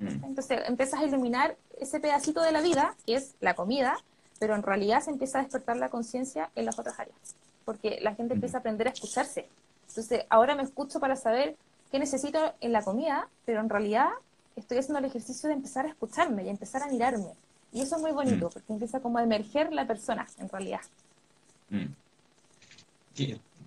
[0.00, 0.22] Mm.
[0.22, 3.96] Entonces empiezas a eliminar ese pedacito de la vida, que es la comida,
[4.38, 7.16] pero en realidad se empieza a despertar la conciencia en las otras áreas,
[7.64, 9.48] porque la gente empieza a aprender a escucharse.
[9.88, 11.56] Entonces ahora me escucho para saber
[11.90, 14.10] qué necesito en la comida, pero en realidad
[14.56, 17.32] estoy haciendo el ejercicio de empezar a escucharme y empezar a mirarme.
[17.72, 20.80] Y eso es muy bonito, porque empieza como a emerger la persona, en realidad.
[21.70, 21.86] Mm.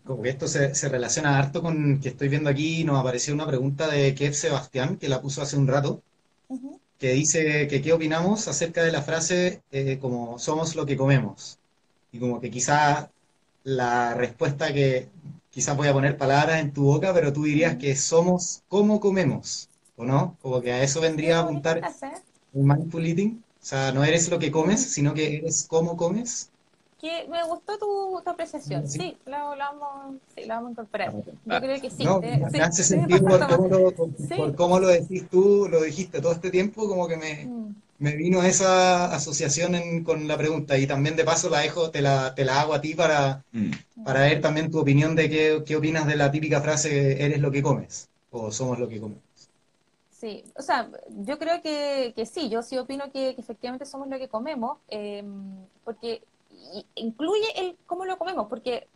[0.05, 3.87] como que esto se, relaciona harto con que estoy viendo aquí, nos apareció una pregunta
[3.89, 6.01] de Kev Sebastián, que la puso hace un rato,
[6.97, 11.59] que dice que qué opinamos acerca de la frase eh, como somos lo que comemos.
[12.11, 13.11] Y como que quizá
[13.63, 15.09] la respuesta que
[15.51, 19.69] quizás voy a poner palabras en tu boca, pero tú dirías que somos como comemos,
[19.97, 20.37] ¿o no?
[20.41, 21.81] Como que a eso vendría a apuntar
[22.53, 23.43] el mindful eating.
[23.61, 26.49] O sea, no eres lo que comes, sino que eres como comes
[26.99, 28.87] que me gustó tu, tu apreciación.
[28.87, 31.13] Sí, lo, vamos, sí, lo vamos a incorporar.
[31.13, 32.03] Yo creo que sí.
[32.03, 36.31] No, me hace sentido por cómo, lo, por cómo, lo, decís tú, lo dijiste todo
[36.31, 37.75] este tiempo, como que me, mm.
[37.99, 40.77] me vino esa asociación en, con la pregunta.
[40.77, 44.03] Y también de paso la dejo, te la, te la hago a ti para, mm.
[44.03, 47.51] para ver también tu opinión de qué, qué opinas de la típica frase eres lo
[47.51, 49.26] que comes o somos lo que comemos.
[50.19, 54.17] Sí, o sea, yo creo que, que sí, yo sí opino que, efectivamente somos lo
[54.17, 55.23] que comemos, eh,
[55.83, 56.23] porque
[56.95, 58.87] incluye el cómo lo comemos, porque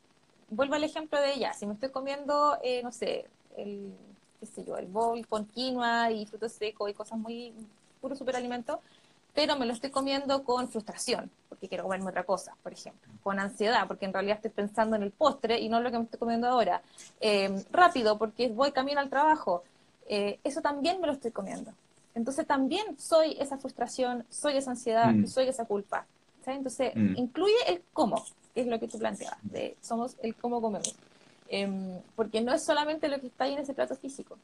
[0.50, 3.94] vuelvo al ejemplo de ella, si me estoy comiendo, eh, no sé, el,
[4.40, 7.54] qué sé yo, el bowl con quinoa y frutos secos y cosas muy,
[8.02, 8.82] puro superalimento,
[9.36, 13.40] pero me lo estoy comiendo con frustración, porque quiero comerme otra cosa, por ejemplo, con
[13.40, 16.20] ansiedad, porque en realidad estoy pensando en el postre y no lo que me estoy
[16.20, 16.82] comiendo ahora,
[17.20, 19.64] eh, rápido, porque voy camino al trabajo,
[20.12, 21.72] eh, eso también me lo estoy comiendo.
[22.14, 25.26] Entonces también soy esa frustración, soy esa ansiedad, mm.
[25.26, 26.06] soy esa culpa.
[26.46, 27.14] Entonces, mm.
[27.16, 28.22] incluye el cómo,
[28.54, 30.94] que es lo que tú planteabas, de somos el cómo comemos.
[31.48, 34.38] Em, porque no es solamente lo que está ahí en ese plato físico.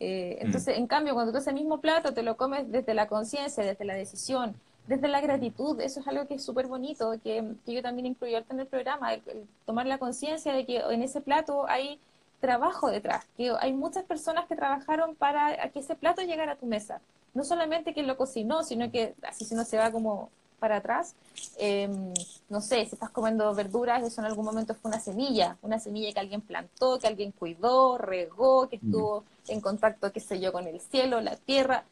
[0.00, 0.46] Eh, mm.
[0.46, 3.84] entonces, en cambio, cuando tú ese mismo plato te lo comes desde la conciencia, desde
[3.84, 4.54] la decisión,
[4.86, 8.60] desde la gratitud, eso es algo que es súper bonito, que, yo también incluyo en
[8.60, 9.22] el programa, el,
[9.66, 12.00] tomar la conciencia de que en ese plato hay
[12.42, 16.66] trabajo detrás, que hay muchas personas que trabajaron para que ese plato llegara a tu
[16.66, 17.00] mesa.
[17.34, 20.28] No solamente que lo cocinó, sino que así si no se va como
[20.58, 21.14] para atrás,
[21.56, 22.12] em,
[22.48, 26.12] no sé, si estás comiendo verduras, eso en algún momento fue una semilla, una semilla
[26.12, 30.66] que alguien plantó, que alguien cuidó, regó, que estuvo en contacto, qué sé yo, con
[30.66, 31.84] el cielo, la tierra.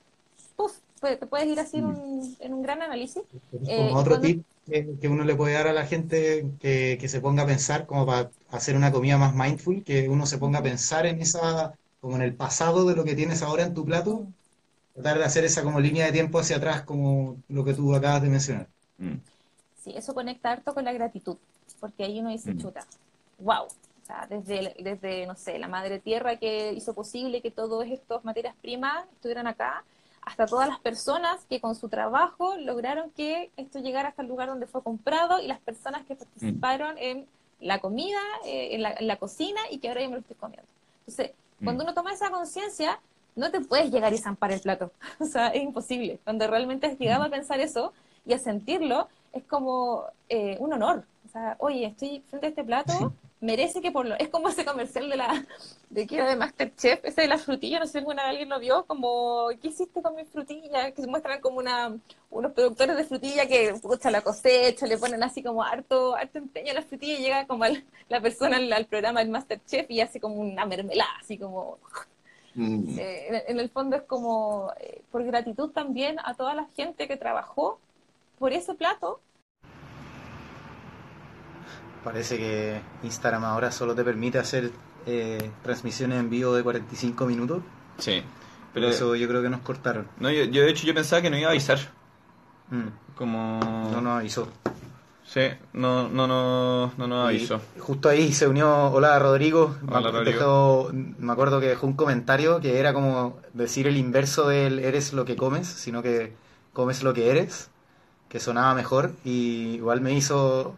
[0.57, 1.86] Puf, te puedes ir así en
[2.53, 3.22] un, gran análisis.
[3.66, 7.44] Eh, otro tip que, uno le puede dar a la gente que, que, se ponga
[7.44, 11.07] a pensar, como para hacer una comida más mindful, que uno se ponga a pensar
[11.07, 14.26] en esa, como en el pasado de lo que tienes ahora en tu plato,
[14.94, 18.22] tratar de hacer esa como línea de tiempo hacia atrás, como lo que tú acabas
[18.22, 18.68] de mencionar.
[18.98, 19.16] Mm.
[19.82, 21.36] Sí, eso conecta harto con la gratitud,
[21.78, 22.59] porque ahí uno dice, mm.
[22.59, 22.86] chuta,
[23.38, 27.88] wow, o sea, desde, desde, no sé, la madre tierra que hizo posible que todas
[27.88, 29.84] estas materias primas estuvieran acá,
[30.22, 34.48] hasta todas las personas que con su trabajo lograron que esto llegara hasta el lugar
[34.48, 37.26] donde fue comprado y las personas que participaron en
[37.61, 40.36] la comida eh, en, la, en, la, cocina y que ahora yo me lo estoy
[40.36, 40.68] comiendo.
[41.06, 41.32] Entonces,
[41.62, 41.86] cuando mm.
[41.86, 42.98] uno toma esa conciencia,
[43.36, 44.92] no te puedes llegar y zampar el plato.
[45.20, 46.18] o sea, es imposible.
[46.24, 47.32] Cuando realmente has llegado a mm.
[47.32, 47.92] pensar eso
[48.26, 51.04] y a sentirlo, es como eh, un honor.
[51.26, 54.14] O sea, oye, estoy frente a este plato, merece que por lo...
[54.16, 55.47] Es como ese comercial de la...
[55.91, 58.59] de que de Masterchef, ese de la frutilla, no sé si alguna vez alguien lo
[58.61, 60.93] vio, como, ¿qué hiciste con mi frutilla?
[60.93, 61.97] Que se muestran como una,
[62.30, 66.70] unos productores de frutilla que, pucha, la cosecha, le ponen así como harto, harto empeño
[66.72, 67.64] a la frutilla y llega como
[68.09, 71.78] la persona al, programa del Masterchef y hace como una mermelada, así como...
[72.55, 72.99] Mm.
[72.99, 77.16] Eh, en, el fondo es como eh, por gratitud también a toda la gente que
[77.16, 77.78] trabajó
[78.41, 79.20] por ese plato.
[82.05, 84.70] Parece que Instagram ahora solo te permite hacer
[85.07, 87.62] eh, transmisiones en vivo de 45 minutos.
[87.98, 88.22] Sí.
[88.72, 90.07] Pero eso yo creo que nos cortaron.
[90.18, 91.78] No, yo, de hecho yo pensaba que no iba a avisar.
[92.70, 93.14] Mm.
[93.16, 93.61] Como...
[93.92, 94.48] No nos avisó.
[95.24, 95.42] Sí,
[95.74, 97.61] no, no, no, no nos avisó.
[97.78, 99.76] Justo ahí se unió, hola Rodrigo.
[99.88, 100.90] Hola, Rodrigo.
[100.92, 105.24] me acuerdo que dejó un comentario que era como decir el inverso del eres lo
[105.24, 106.32] que comes, sino que
[106.72, 107.70] comes lo que eres
[108.30, 110.76] que sonaba mejor y igual me hizo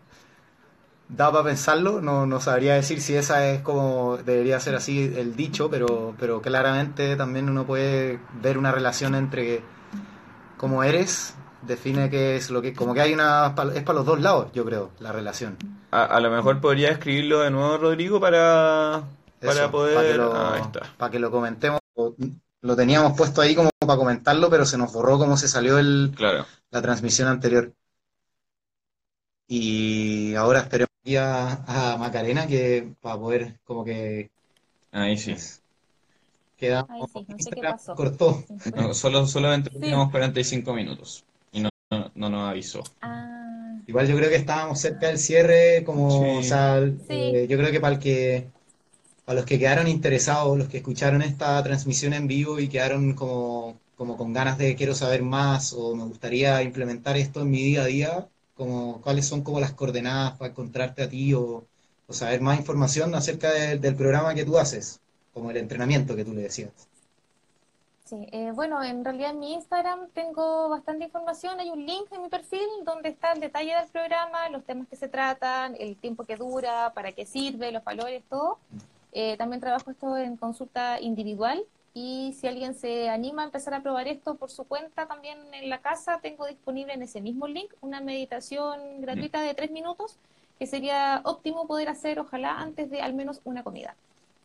[1.15, 5.37] daba para pensarlo, no, no sabría decir si esa es como debería ser así el
[5.37, 9.63] dicho, pero, pero claramente también uno puede ver una relación entre
[10.57, 14.21] cómo eres, define que es lo que, como que hay una, es para los dos
[14.21, 15.57] lados, yo creo, la relación.
[15.91, 19.03] A, lo mejor podría escribirlo de nuevo, Rodrigo, para,
[19.41, 19.95] para poder...
[19.95, 21.81] Para que, lo, para que lo comentemos.
[22.63, 26.13] Lo teníamos puesto ahí como para comentarlo, pero se nos borró cómo se salió el,
[26.17, 27.73] claro la transmisión anterior.
[29.49, 34.31] Y ahora esperemos a, a Macarena que para poder como que
[34.93, 35.35] ahí sí.
[36.57, 37.95] Queda Ahí sí, no sé qué pasó.
[37.95, 38.45] cortó.
[38.77, 42.83] No, solo solamente teníamos 45 minutos y no, no, nos avisó.
[43.01, 43.81] Ah.
[43.87, 46.79] igual yo creo que estábamos cerca del cierre como o sea,
[47.09, 48.49] eh, yo creo que para el que
[49.25, 53.81] para los que quedaron interesados los que escucharon esta transmisión en vivo y quedaron como
[53.97, 57.83] como con ganas de quiero saber más o me gustaría implementar esto en mi día
[57.83, 58.29] a día,
[58.63, 61.65] como cuáles son como las coordenadas para encontrarte a ti o,
[62.09, 65.01] saber más información acerca del programa que tú haces,
[65.33, 66.71] como el entrenamiento que tú le decías.
[68.05, 72.21] Sí, eh, bueno, en realidad en mi Instagram tengo bastante información, hay un link en
[72.21, 76.25] mi perfil donde está el detalle del programa, los temas que se tratan, el tiempo
[76.25, 78.59] que dura, para qué sirve, los valores, todo.
[79.13, 83.83] Eh, también trabajo esto en consulta individual, y si alguien se anima a empezar a
[83.83, 87.73] probar esto por su cuenta también en la casa, tengo disponible en ese mismo link
[87.81, 90.17] una meditación gratuita de tres minutos
[90.59, 93.95] que sería óptimo poder hacer, ojalá, antes de al menos una comida.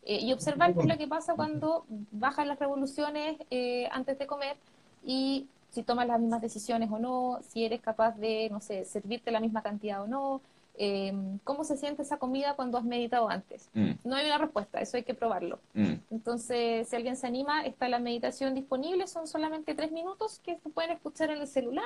[0.04, 4.26] Eh, y observar qué es lo que pasa cuando bajan las revoluciones eh, antes de
[4.26, 4.56] comer
[5.04, 9.30] y si tomas las mismas decisiones o no, si eres capaz de, no sé, servirte
[9.30, 10.40] la misma cantidad o no,
[10.78, 11.12] eh,
[11.44, 13.68] ¿cómo se siente esa comida cuando has meditado antes?
[13.74, 13.90] Mm.
[14.04, 15.58] No hay una respuesta, eso hay que probarlo.
[15.74, 15.94] Mm.
[16.10, 20.68] Entonces, si alguien se anima, está la meditación disponible, son solamente tres minutos que se
[20.70, 21.84] pueden escuchar en el celular,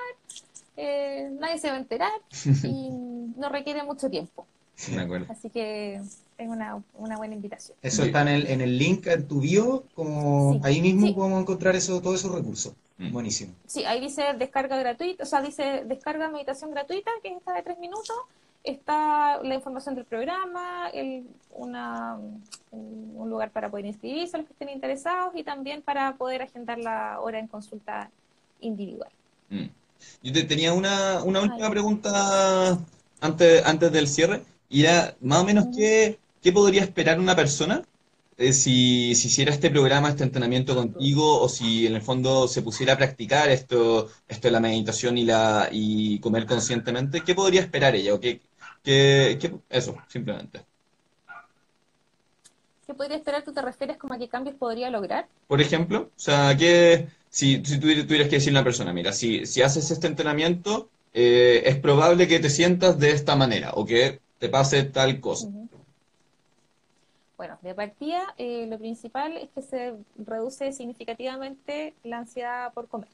[0.76, 2.12] eh, nadie se va a enterar
[2.64, 2.90] y
[3.36, 4.46] no requiere mucho tiempo.
[5.28, 6.00] Así que
[6.38, 7.76] es una, buena invitación.
[7.82, 11.76] Eso está en el, en el link en tu bio, como ahí mismo podemos encontrar
[11.76, 12.74] eso, todos esos recursos.
[12.98, 13.12] Mm.
[13.12, 13.54] Buenísimo.
[13.66, 17.62] Sí, ahí dice descarga gratuita, o sea, dice descarga meditación gratuita, que es esta de
[17.62, 18.16] tres minutos,
[18.64, 22.16] está la información del programa, el, una,
[22.70, 26.78] un lugar para poder inscribirse a los que estén interesados y también para poder agendar
[26.78, 28.10] la hora en consulta
[28.60, 29.10] individual.
[29.50, 29.66] Mm.
[30.22, 32.78] Yo te tenía una, una última pregunta
[33.20, 37.82] antes, antes del cierre, y era más o menos qué, qué podría esperar una persona
[38.38, 42.62] eh, si, si, hiciera este programa, este entrenamiento contigo, o si en el fondo se
[42.62, 47.60] pusiera a practicar esto, esto de la meditación y la y comer conscientemente, ¿qué podría
[47.60, 48.14] esperar ella?
[48.14, 48.40] ¿O qué,
[48.82, 50.60] que, eso, simplemente.
[52.86, 53.42] ¿Qué podría esperar?
[53.42, 55.26] ¿Tú te refieres como a qué cambios podría lograr?
[55.46, 59.46] Por ejemplo, o sea, que si, si tuvieras que decirle a una persona, mira, si,
[59.46, 64.20] si haces este entrenamiento, eh, es probable que te sientas de esta manera o que
[64.38, 65.48] te pase tal cosa.
[67.36, 73.08] Bueno, de partida, eh, lo principal es que se reduce significativamente la ansiedad por comer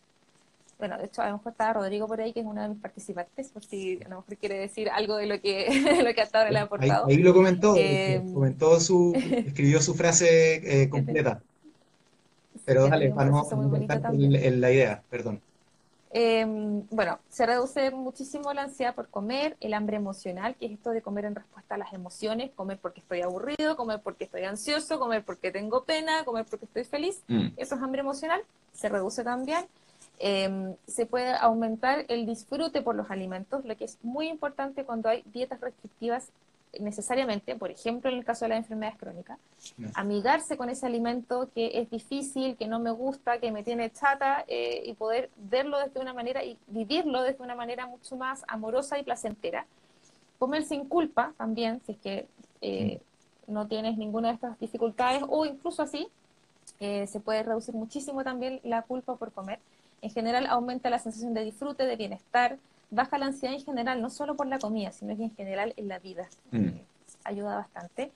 [0.79, 2.79] bueno, de hecho a lo mejor está Rodrigo por ahí, que es uno de mis
[2.79, 5.69] participantes, por si a lo mejor quiere decir algo de lo que,
[6.05, 7.07] lo que hasta ahora le ha aportado.
[7.07, 11.43] Ahí, lo comentó, eh, comentó su, escribió su frase eh, completa.
[12.65, 15.41] Pero dale, para no en la idea, perdón.
[16.11, 20.91] Em, bueno, se reduce muchísimo la ansiedad por comer, el hambre emocional, que es esto
[20.91, 24.99] de comer en respuesta a las emociones, comer porque estoy aburrido, comer porque estoy ansioso,
[24.99, 27.23] comer porque tengo pena, comer porque estoy feliz.
[27.29, 27.49] Mm.
[27.57, 28.41] Eso es hambre emocional,
[28.73, 29.67] se reduce también.
[30.21, 35.09] Em, se puede aumentar el disfrute por los alimentos, lo que es muy importante cuando
[35.09, 36.29] hay dietas restrictivas
[36.81, 39.39] necesariamente, por ejemplo, en el caso de las enfermedades crónicas,
[39.79, 39.89] No.
[39.95, 44.45] amigarse con ese alimento que es difícil, que no me gusta, que me tiene chata,
[44.49, 48.99] eh, y poder verlo desde una manera y vivirlo desde una manera mucho más amorosa
[48.99, 49.67] y placentera.
[50.39, 52.27] Comer sin culpa también, si es que
[52.61, 53.01] eh,
[53.47, 56.09] no tienes ninguna de estas dificultades, o incluso así,
[56.81, 59.59] eh, se puede reducir muchísimo también la culpa por comer.
[60.03, 62.59] En general aumenta la sensación de disfrute, de bienestar,
[62.91, 65.89] baja la ansiedad en general, no solo por la comida, sino que en general en
[65.89, 66.29] la vida.
[66.53, 66.57] Mm.
[66.69, 66.85] Eh,
[67.25, 68.11] ayuda bastante.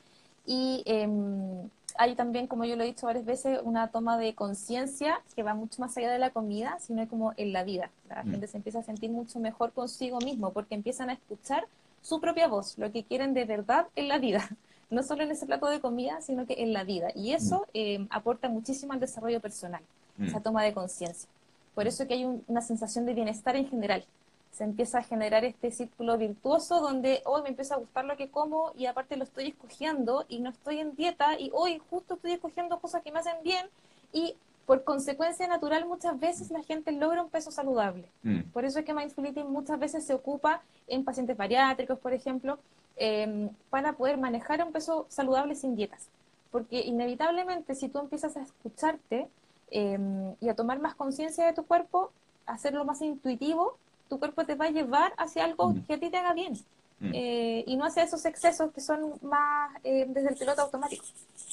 [0.46, 1.68] Y em,
[1.98, 5.54] hay también, como yo lo he dicho varias veces, una toma de conciencia que va
[5.54, 7.90] mucho más allá de la comida, sino como en la vida.
[8.08, 8.30] La Mm.
[8.30, 11.66] gente se empieza a sentir mucho mejor consigo mismo porque empiezan a escuchar
[12.00, 14.38] su propia voz, lo que quieren de verdad en la vida.
[14.90, 17.08] No solo en ese plato de comida, sino que en la vida.
[17.14, 19.80] Y eso em, aporta muchísimo al desarrollo personal,
[20.18, 20.26] Mm.
[20.26, 21.30] esa toma de conciencia.
[21.74, 24.04] Por eso que hay un- una sensación de bienestar en general.
[24.50, 28.28] Se empieza a generar este círculo virtuoso donde hoy me empieza a gustar lo que
[28.28, 32.32] como y aparte lo estoy escogiendo y no estoy en dieta y hoy justo estoy
[32.32, 33.66] escogiendo cosas que me hacen bien
[34.12, 34.34] y
[34.66, 38.04] por consecuencia natural muchas veces la gente logra un peso saludable.
[38.22, 38.42] Mm.
[38.52, 42.58] Por eso es que Mindful Eating muchas veces se ocupa en pacientes bariátricos, por ejemplo,
[42.96, 46.08] eh, para poder manejar un peso saludable sin dietas.
[46.50, 49.28] Porque inevitablemente si tú empiezas a escucharte
[49.72, 49.98] eh,
[50.40, 52.12] y a tomar más conciencia de tu cuerpo,
[52.46, 53.76] hacerlo más intuitivo,
[54.08, 55.80] tu cuerpo te va a llevar hacia algo Mm.
[55.86, 56.52] que a ti te haga bien.
[57.00, 57.10] Mm.
[57.14, 61.04] Eh, y no hacia esos excesos que son más eh, desde el piloto automático.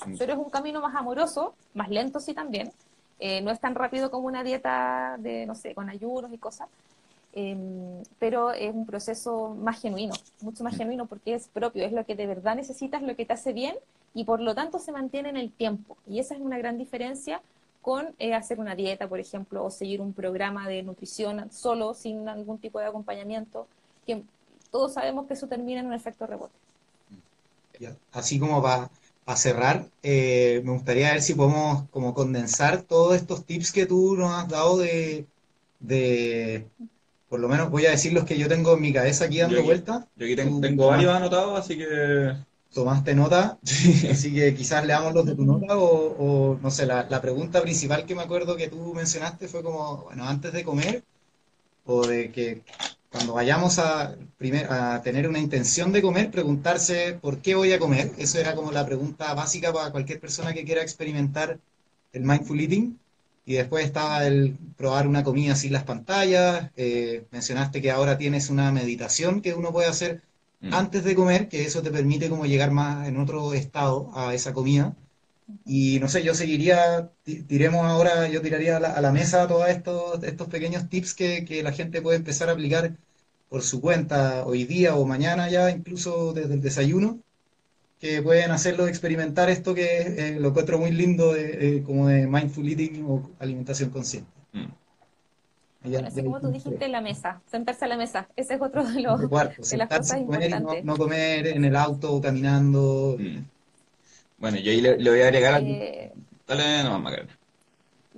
[0.05, 0.17] Mm.
[0.17, 2.72] Pero es un camino más amoroso, más lento sí también.
[3.20, 6.67] Eh, no es tan rápido como una dieta de, no sé, con ayunos y cosas.
[7.34, 12.03] Em, pero es un proceso más genuino, mucho más genuino porque es propio, es lo
[12.03, 13.76] que de verdad necesitas, lo que te hace bien
[14.15, 15.95] y por lo tanto se mantiene en el tiempo.
[16.07, 17.41] Y esa es una gran diferencia
[17.82, 22.27] con eh, hacer una dieta, por ejemplo, o seguir un programa de nutrición solo, sin
[22.27, 23.67] algún tipo de acompañamiento,
[24.05, 24.23] que
[24.71, 26.53] todos sabemos que eso termina en un efecto rebote.
[28.11, 28.89] Así como para
[29.38, 34.32] cerrar, eh, me gustaría ver si podemos como condensar todos estos tips que tú nos
[34.34, 35.25] has dado de,
[35.80, 36.67] de,
[37.30, 39.55] por lo menos voy a decir los que yo tengo en mi cabeza aquí dando
[39.55, 40.05] Yo aquí- vueltas.
[40.17, 42.34] Yo aquí tengo, tengo varios anotados, así que.
[42.74, 43.57] Tomaste nota,
[44.11, 47.61] así que quizás leamos los de tu nota o, o, no sé, la, la pregunta
[47.63, 51.03] principal que me acuerdo que tú mencionaste fue como, bueno, antes de comer
[51.86, 52.63] o de que
[53.11, 57.80] cuando vayamos a, primer, a tener una intención de comer, preguntarse por qué voy a
[57.80, 58.11] comer.
[58.20, 61.59] Eso era como la pregunta básica para cualquier persona que quiera experimentar
[62.13, 62.99] el mindful eating.
[63.45, 66.72] Y después estaba el probar una comida sin las pantallas.
[66.76, 70.22] eh, mencionaste que ahora tienes una meditación que uno puede hacer
[70.62, 70.74] Mm.
[70.74, 74.53] antes de comer, que eso te permite como llegar más en otro estado a esa
[74.53, 74.95] comida.
[75.66, 79.47] Y no sé, yo seguiría, ti- tiremos ahora, yo tiraría a la, a la mesa
[79.47, 82.97] todos estos, estos pequeños tips que, que la gente puede empezar a aplicar
[83.49, 87.20] por su cuenta hoy día o mañana ya, incluso desde el desayuno,
[87.99, 92.28] que pueden hacerlo, experimentar esto que eh, lo encuentro muy lindo, de, eh, como de
[92.28, 94.32] mindful eating o alimentación consciente.
[94.53, 94.66] Mm.
[95.82, 96.88] Bueno, así como tú dijiste.
[96.89, 99.27] la mesa, sentarse a la mesa, ese es otro de los...
[99.27, 100.86] Cuarto, de las sentarse cosas comer no, importantes.
[100.86, 103.15] no comer en el auto caminando.
[103.17, 103.38] Mm.
[104.39, 105.61] Bueno, yo ahí le, le voy a agregar.
[105.63, 106.11] Eh,
[106.47, 107.38] Dale nomás, Macarena.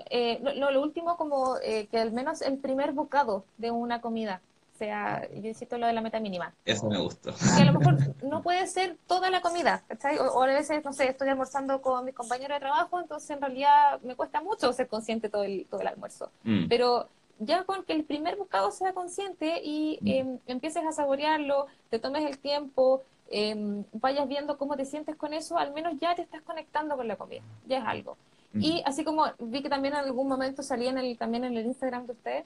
[0.09, 4.41] eh, lo, lo- último como eh, que al menos el primer bocado de una comida
[4.77, 7.31] sea, yo insisto lo de la meta mínima, Eso me gustó.
[7.55, 10.17] que a lo mejor no puede ser toda la comida, ¿cachai?
[10.17, 13.41] O, o a veces, no sé, estoy almorzando con mis compañeros de trabajo, entonces en
[13.41, 16.31] realidad me cuesta mucho ser consciente todo el, todo el almuerzo.
[16.43, 16.67] Mm.
[16.67, 17.07] Pero
[17.43, 20.07] ya con que el primer bocado sea consciente y Mm.
[20.07, 25.33] eh, empieces a saborearlo, te tomes el tiempo, eh, vayas viendo cómo te sientes con
[25.33, 28.15] eso, al menos ya te estás conectando con la comida, ya es algo.
[28.53, 28.61] Mm.
[28.61, 31.65] Y así como vi que también en algún momento salía en el, también en el
[31.65, 32.45] Instagram de ustedes,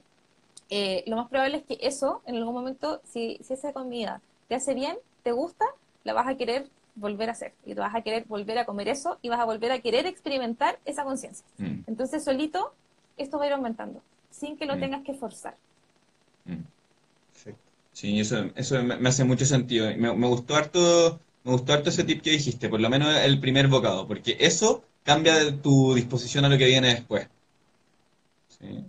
[0.70, 4.54] eh, lo más probable es que eso, en algún momento, si, si esa comida te
[4.54, 5.64] hace bien, te gusta,
[6.04, 7.52] la vas a querer volver a hacer.
[7.66, 10.06] Y te vas a querer volver a comer eso y vas a volver a querer
[10.06, 11.44] experimentar esa conciencia.
[11.58, 11.80] Mm.
[11.86, 12.72] Entonces, solito,
[13.16, 14.00] esto va a ir aumentando,
[14.38, 14.80] sin que lo Mm.
[14.80, 15.56] tengas que forzar.
[16.44, 16.62] Mm.
[17.92, 19.86] Sí, eso, eso me, hace mucho sentido.
[19.96, 23.40] Me, me gustó harto, me gustó harto ese tip que dijiste, por lo menos el
[23.40, 27.28] primer bocado, porque eso cambia tu disposición a lo que viene después.
[28.48, 28.84] Sí.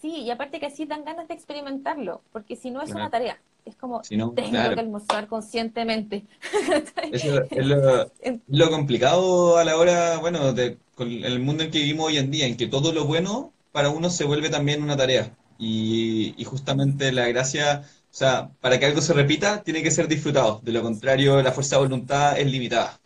[0.00, 3.00] Sí, y aparte que así dan ganas de experimentarlo, porque si no es Claro.
[3.02, 4.74] una tarea, es como, Si no, tengo claro.
[4.74, 6.24] que almorzar conscientemente.
[7.12, 11.70] Eso es lo, es lo complicado a la hora, bueno, de, con el mundo en
[11.70, 14.82] que vivimos hoy en día, en que todo lo bueno para uno se vuelve también
[14.82, 15.34] una tarea.
[15.58, 20.08] Y, y justamente la gracia, o sea, para que algo se repita, tiene que ser
[20.08, 20.60] disfrutado.
[20.62, 22.98] De lo contrario, la fuerza de voluntad es limitada.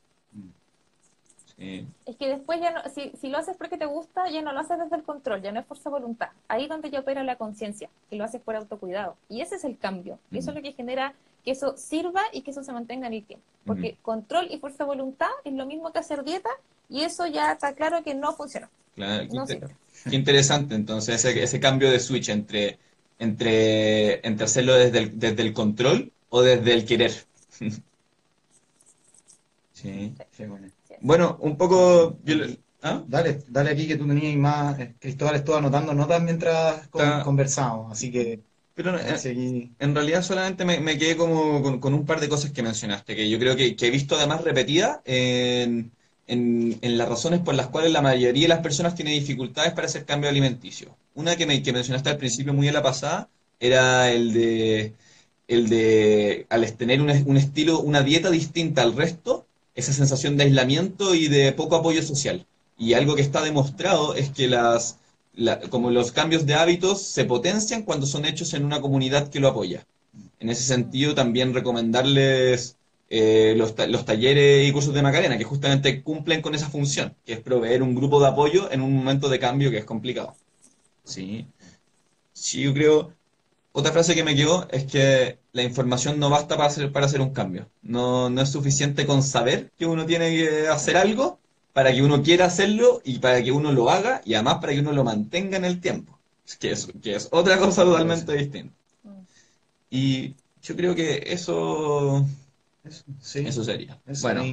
[1.59, 1.87] Sí.
[2.05, 4.61] Es que después ya no, si, si lo haces porque te gusta, ya no lo
[4.61, 6.29] haces desde el control, ya no es fuerza de voluntad.
[6.49, 9.17] Ahí donde ya opera la conciencia, y lo haces por autocuidado.
[9.31, 10.19] Y ese es el cambio.
[10.31, 11.15] Y eso es lo que genera
[11.45, 13.47] que eso sirva y que eso se mantenga en el tiempo.
[13.65, 16.51] Porque control y fuerza de voluntad es lo mismo que hacer dieta
[16.89, 18.69] y eso ya está claro que no funciona.
[18.97, 19.61] Claro, qué,
[20.11, 22.79] qué interesante entonces ese, ese, cambio de switch entre,
[23.19, 27.13] entre, entre hacerlo desde el, desde el control o desde el querer.
[29.73, 30.15] sí.
[30.39, 30.71] bueno.
[31.01, 31.39] bueno.
[31.41, 32.19] un poco...
[32.83, 33.03] ¿Ah?
[33.07, 34.79] Dale, dale aquí que tú tenías más.
[34.79, 38.41] Eh, Cristóbal estuvo anotando notas mientras conversamos, así que.
[38.75, 43.17] Pero eh, en realidad solamente me, quedé como con, un par de cosas que mencionaste,
[43.17, 45.91] que yo creo que, he visto además repetidas en,
[46.29, 50.29] las razones por las cuales la mayoría de las personas tiene dificultades para hacer cambio
[50.31, 50.97] alimenticio.
[51.15, 53.29] Una que, me, que mencionaste al principio muy a la pasada
[53.61, 54.95] era el de,
[55.49, 60.45] el de al tener un, un estilo, una dieta distinta al resto, esa sensación de
[60.45, 62.47] aislamiento y de poco apoyo social.
[62.79, 64.99] Y algo que está demostrado es que las,
[65.71, 69.49] como los cambios de hábitos se potencian cuando son hechos en una comunidad que lo
[69.49, 69.87] apoya.
[70.41, 72.76] En ese sentido, también recomendarles
[73.09, 77.35] eh, los, los, talleres y cursos de Macarena, que justamente cumplen con esa función, que
[77.35, 80.35] es proveer un grupo de apoyo en un momento de cambio que es complicado.
[81.05, 81.47] Sí,
[82.33, 83.13] sí yo creo,
[83.73, 87.21] otra frase que me quedó es que la información no basta para hacer, para hacer
[87.21, 87.69] un cambio.
[87.83, 91.39] No, no es suficiente con saber que uno tiene que hacer algo,
[91.77, 94.81] para que uno quiera hacerlo y para que uno lo haga y además para que
[94.81, 96.19] uno lo mantenga en el tiempo,
[96.59, 98.75] que es, que es otra cosa totalmente distinta.
[99.91, 102.27] Y yo creo que eso,
[102.87, 104.01] eso, sería.
[104.23, 104.45] bueno,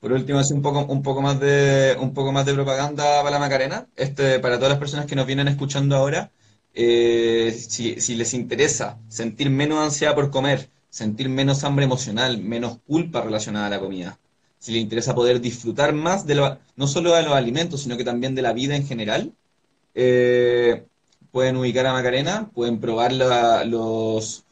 [0.00, 3.30] por último, así un poco, un poco más de, un poco más de propaganda para
[3.30, 3.86] la Macarena.
[3.96, 6.30] Este, para todas las personas que nos vienen escuchando ahora,
[6.74, 12.78] eh, si, si les interesa sentir menos ansiedad por comer, sentir menos hambre emocional, menos
[12.86, 14.18] culpa relacionada a la comida,
[14.58, 18.04] si le interesa poder disfrutar más de lo, no solo de los alimentos, sino que
[18.04, 19.32] también de la vida en general,
[19.94, 20.84] eh,
[21.32, 24.44] pueden ubicar a Macarena, pueden probar los,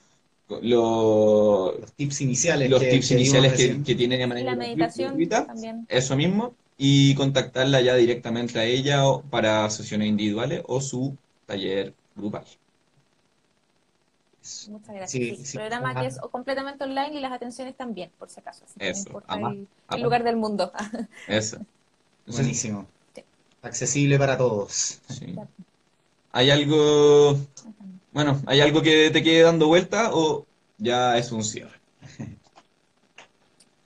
[0.63, 5.87] los, tips iniciales los que, tips iniciales que, tienen de manera la meditación también.
[5.89, 12.45] eso mismo, y contactarla ya directamente a ella para sesiones individuales o su taller grupal.
[14.71, 15.39] Muchas gracias.
[15.49, 18.65] Sí, programa que es completamente online y las atenciones también, por si acaso.
[18.79, 19.23] Eso,
[19.91, 20.73] el, lugar del mundo.
[21.29, 21.59] Eso.
[22.27, 22.87] Buenísimo.
[23.63, 25.01] Accesible para todos.
[26.33, 27.39] ¿Hay algo,
[28.19, 30.45] bueno, hay algo que te quede dando vuelta o
[30.77, 31.79] ya es un cierre?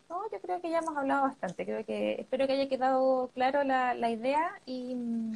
[0.09, 1.65] No, yo creo que ya hemos hablado bastante.
[1.67, 5.35] Creo que espero que haya quedado claro la, la idea y mm,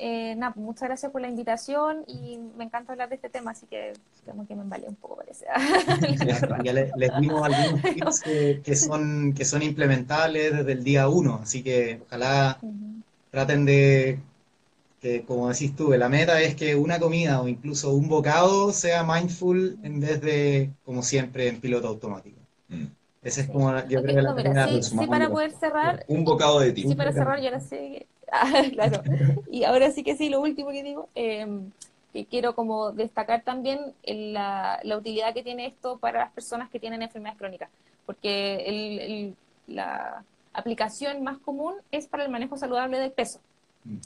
[0.00, 3.52] eh, nada, pues, muchas gracias por la invitación y me encanta hablar de este tema,
[3.52, 3.92] así que
[4.26, 5.46] como que me vale un poco, parece.
[6.64, 8.22] ya les, dimos algunos tips
[8.64, 12.58] que, son, que son implementables desde el día uno, así que ojalá
[13.30, 14.18] traten de,
[15.00, 19.04] que como decís tú, la meta es que una comida o incluso un bocado sea
[19.04, 22.38] mindful en vez de, como siempre, en piloto automático.
[22.68, 22.86] Mm.
[23.22, 26.04] Ese es como, yo creo que la primera sí, sí, para poder cerrar.
[26.08, 26.82] Un bocado de ti.
[26.82, 29.02] Sí, para cerrar, yo ahora sé Ah, claro.
[29.50, 31.70] Y ahora sí que sí, lo último que digo, em,
[32.12, 36.78] que quiero como destacar también la, la, utilidad que tiene esto para las personas que
[36.78, 37.70] tienen enfermedades crónicas,
[38.04, 39.34] porque
[39.66, 43.40] la aplicación más común es para el manejo saludable del peso.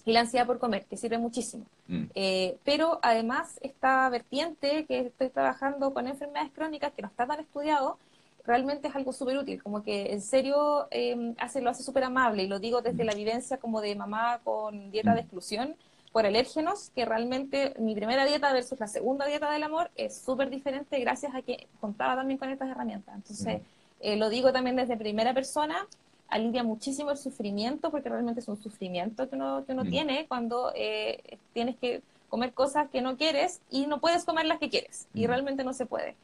[0.05, 1.64] Y la ansiedad por comer, que sirve muchísimo.
[1.89, 2.05] Mm.
[2.14, 7.41] Eh, pero además esta vertiente que estoy trabajando con enfermedades crónicas, que no está tan
[7.41, 7.99] estudiado,
[8.45, 12.45] realmente es algo súper útil, como que en serio eh, hace, lo hace súper amable
[12.45, 15.76] y lo digo desde la vivencia como de mamá con dieta de exclusión
[16.12, 20.51] por alérgenos, que realmente mi primera dieta versus la segunda dieta del amor es súper
[20.51, 23.14] diferente gracias a que contaba también con estas herramientas.
[23.14, 23.62] Entonces,
[24.01, 25.87] eh, lo digo también desde primera persona,
[26.33, 30.72] alivia muchísimo el sufrimiento, porque realmente es un sufrimiento que uno, que uno tiene cuando
[30.74, 35.07] eh, tienes que comer cosas que no quieres y no puedes comer las que quieres,
[35.12, 36.16] y realmente no se puede.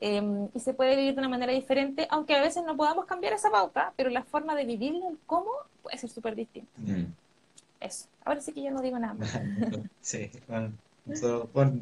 [0.00, 3.32] Em, y se puede vivir de una manera diferente, aunque a veces no podamos cambiar
[3.32, 5.50] esa pauta, pero la forma de vivirlo, el cómo,
[5.82, 6.70] puede ser súper distinta.
[6.76, 7.06] Mm.
[7.80, 8.06] Eso.
[8.24, 9.40] Ahora sí que ya no digo nada más.
[10.02, 10.72] sí, bueno.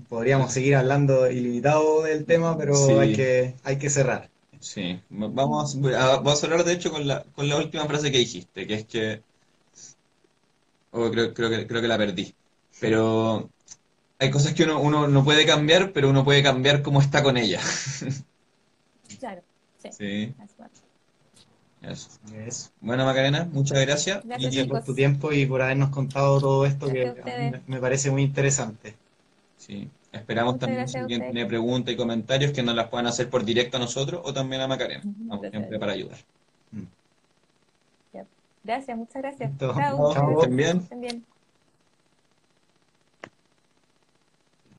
[0.08, 4.30] podríamos seguir hablando ilimitado del tema, pero hay, que, hay que cerrar.
[4.64, 8.16] Sí, vamos a, vamos a hablar de hecho con la, con la última frase que
[8.16, 9.22] dijiste, que es que...
[10.90, 12.34] Oh, creo, creo, que, creo que la perdí.
[12.80, 13.50] Pero
[14.18, 17.36] hay cosas que uno, uno no puede cambiar, pero uno puede cambiar cómo está con
[17.36, 17.60] ella.
[19.20, 19.42] claro,
[19.78, 19.90] sí.
[19.92, 20.34] sí.
[22.80, 24.24] Bueno, Macarena, muchas gracias.
[24.24, 27.12] Gracias por tu tiempo y por habernos contado todo esto que
[27.66, 28.96] me parece muy interesante.
[29.58, 33.44] Sí, esperamos también si alguien tiene preguntas y comentarios que nos las puedan hacer por
[33.44, 35.02] directo a nosotros o también a Macarena.
[35.04, 36.18] Vamos siempre para ayudar.
[38.64, 39.52] Gracias, muchas gracias.
[39.58, 40.12] Chao.
[40.14, 40.48] Chao.
[40.48, 41.26] bien.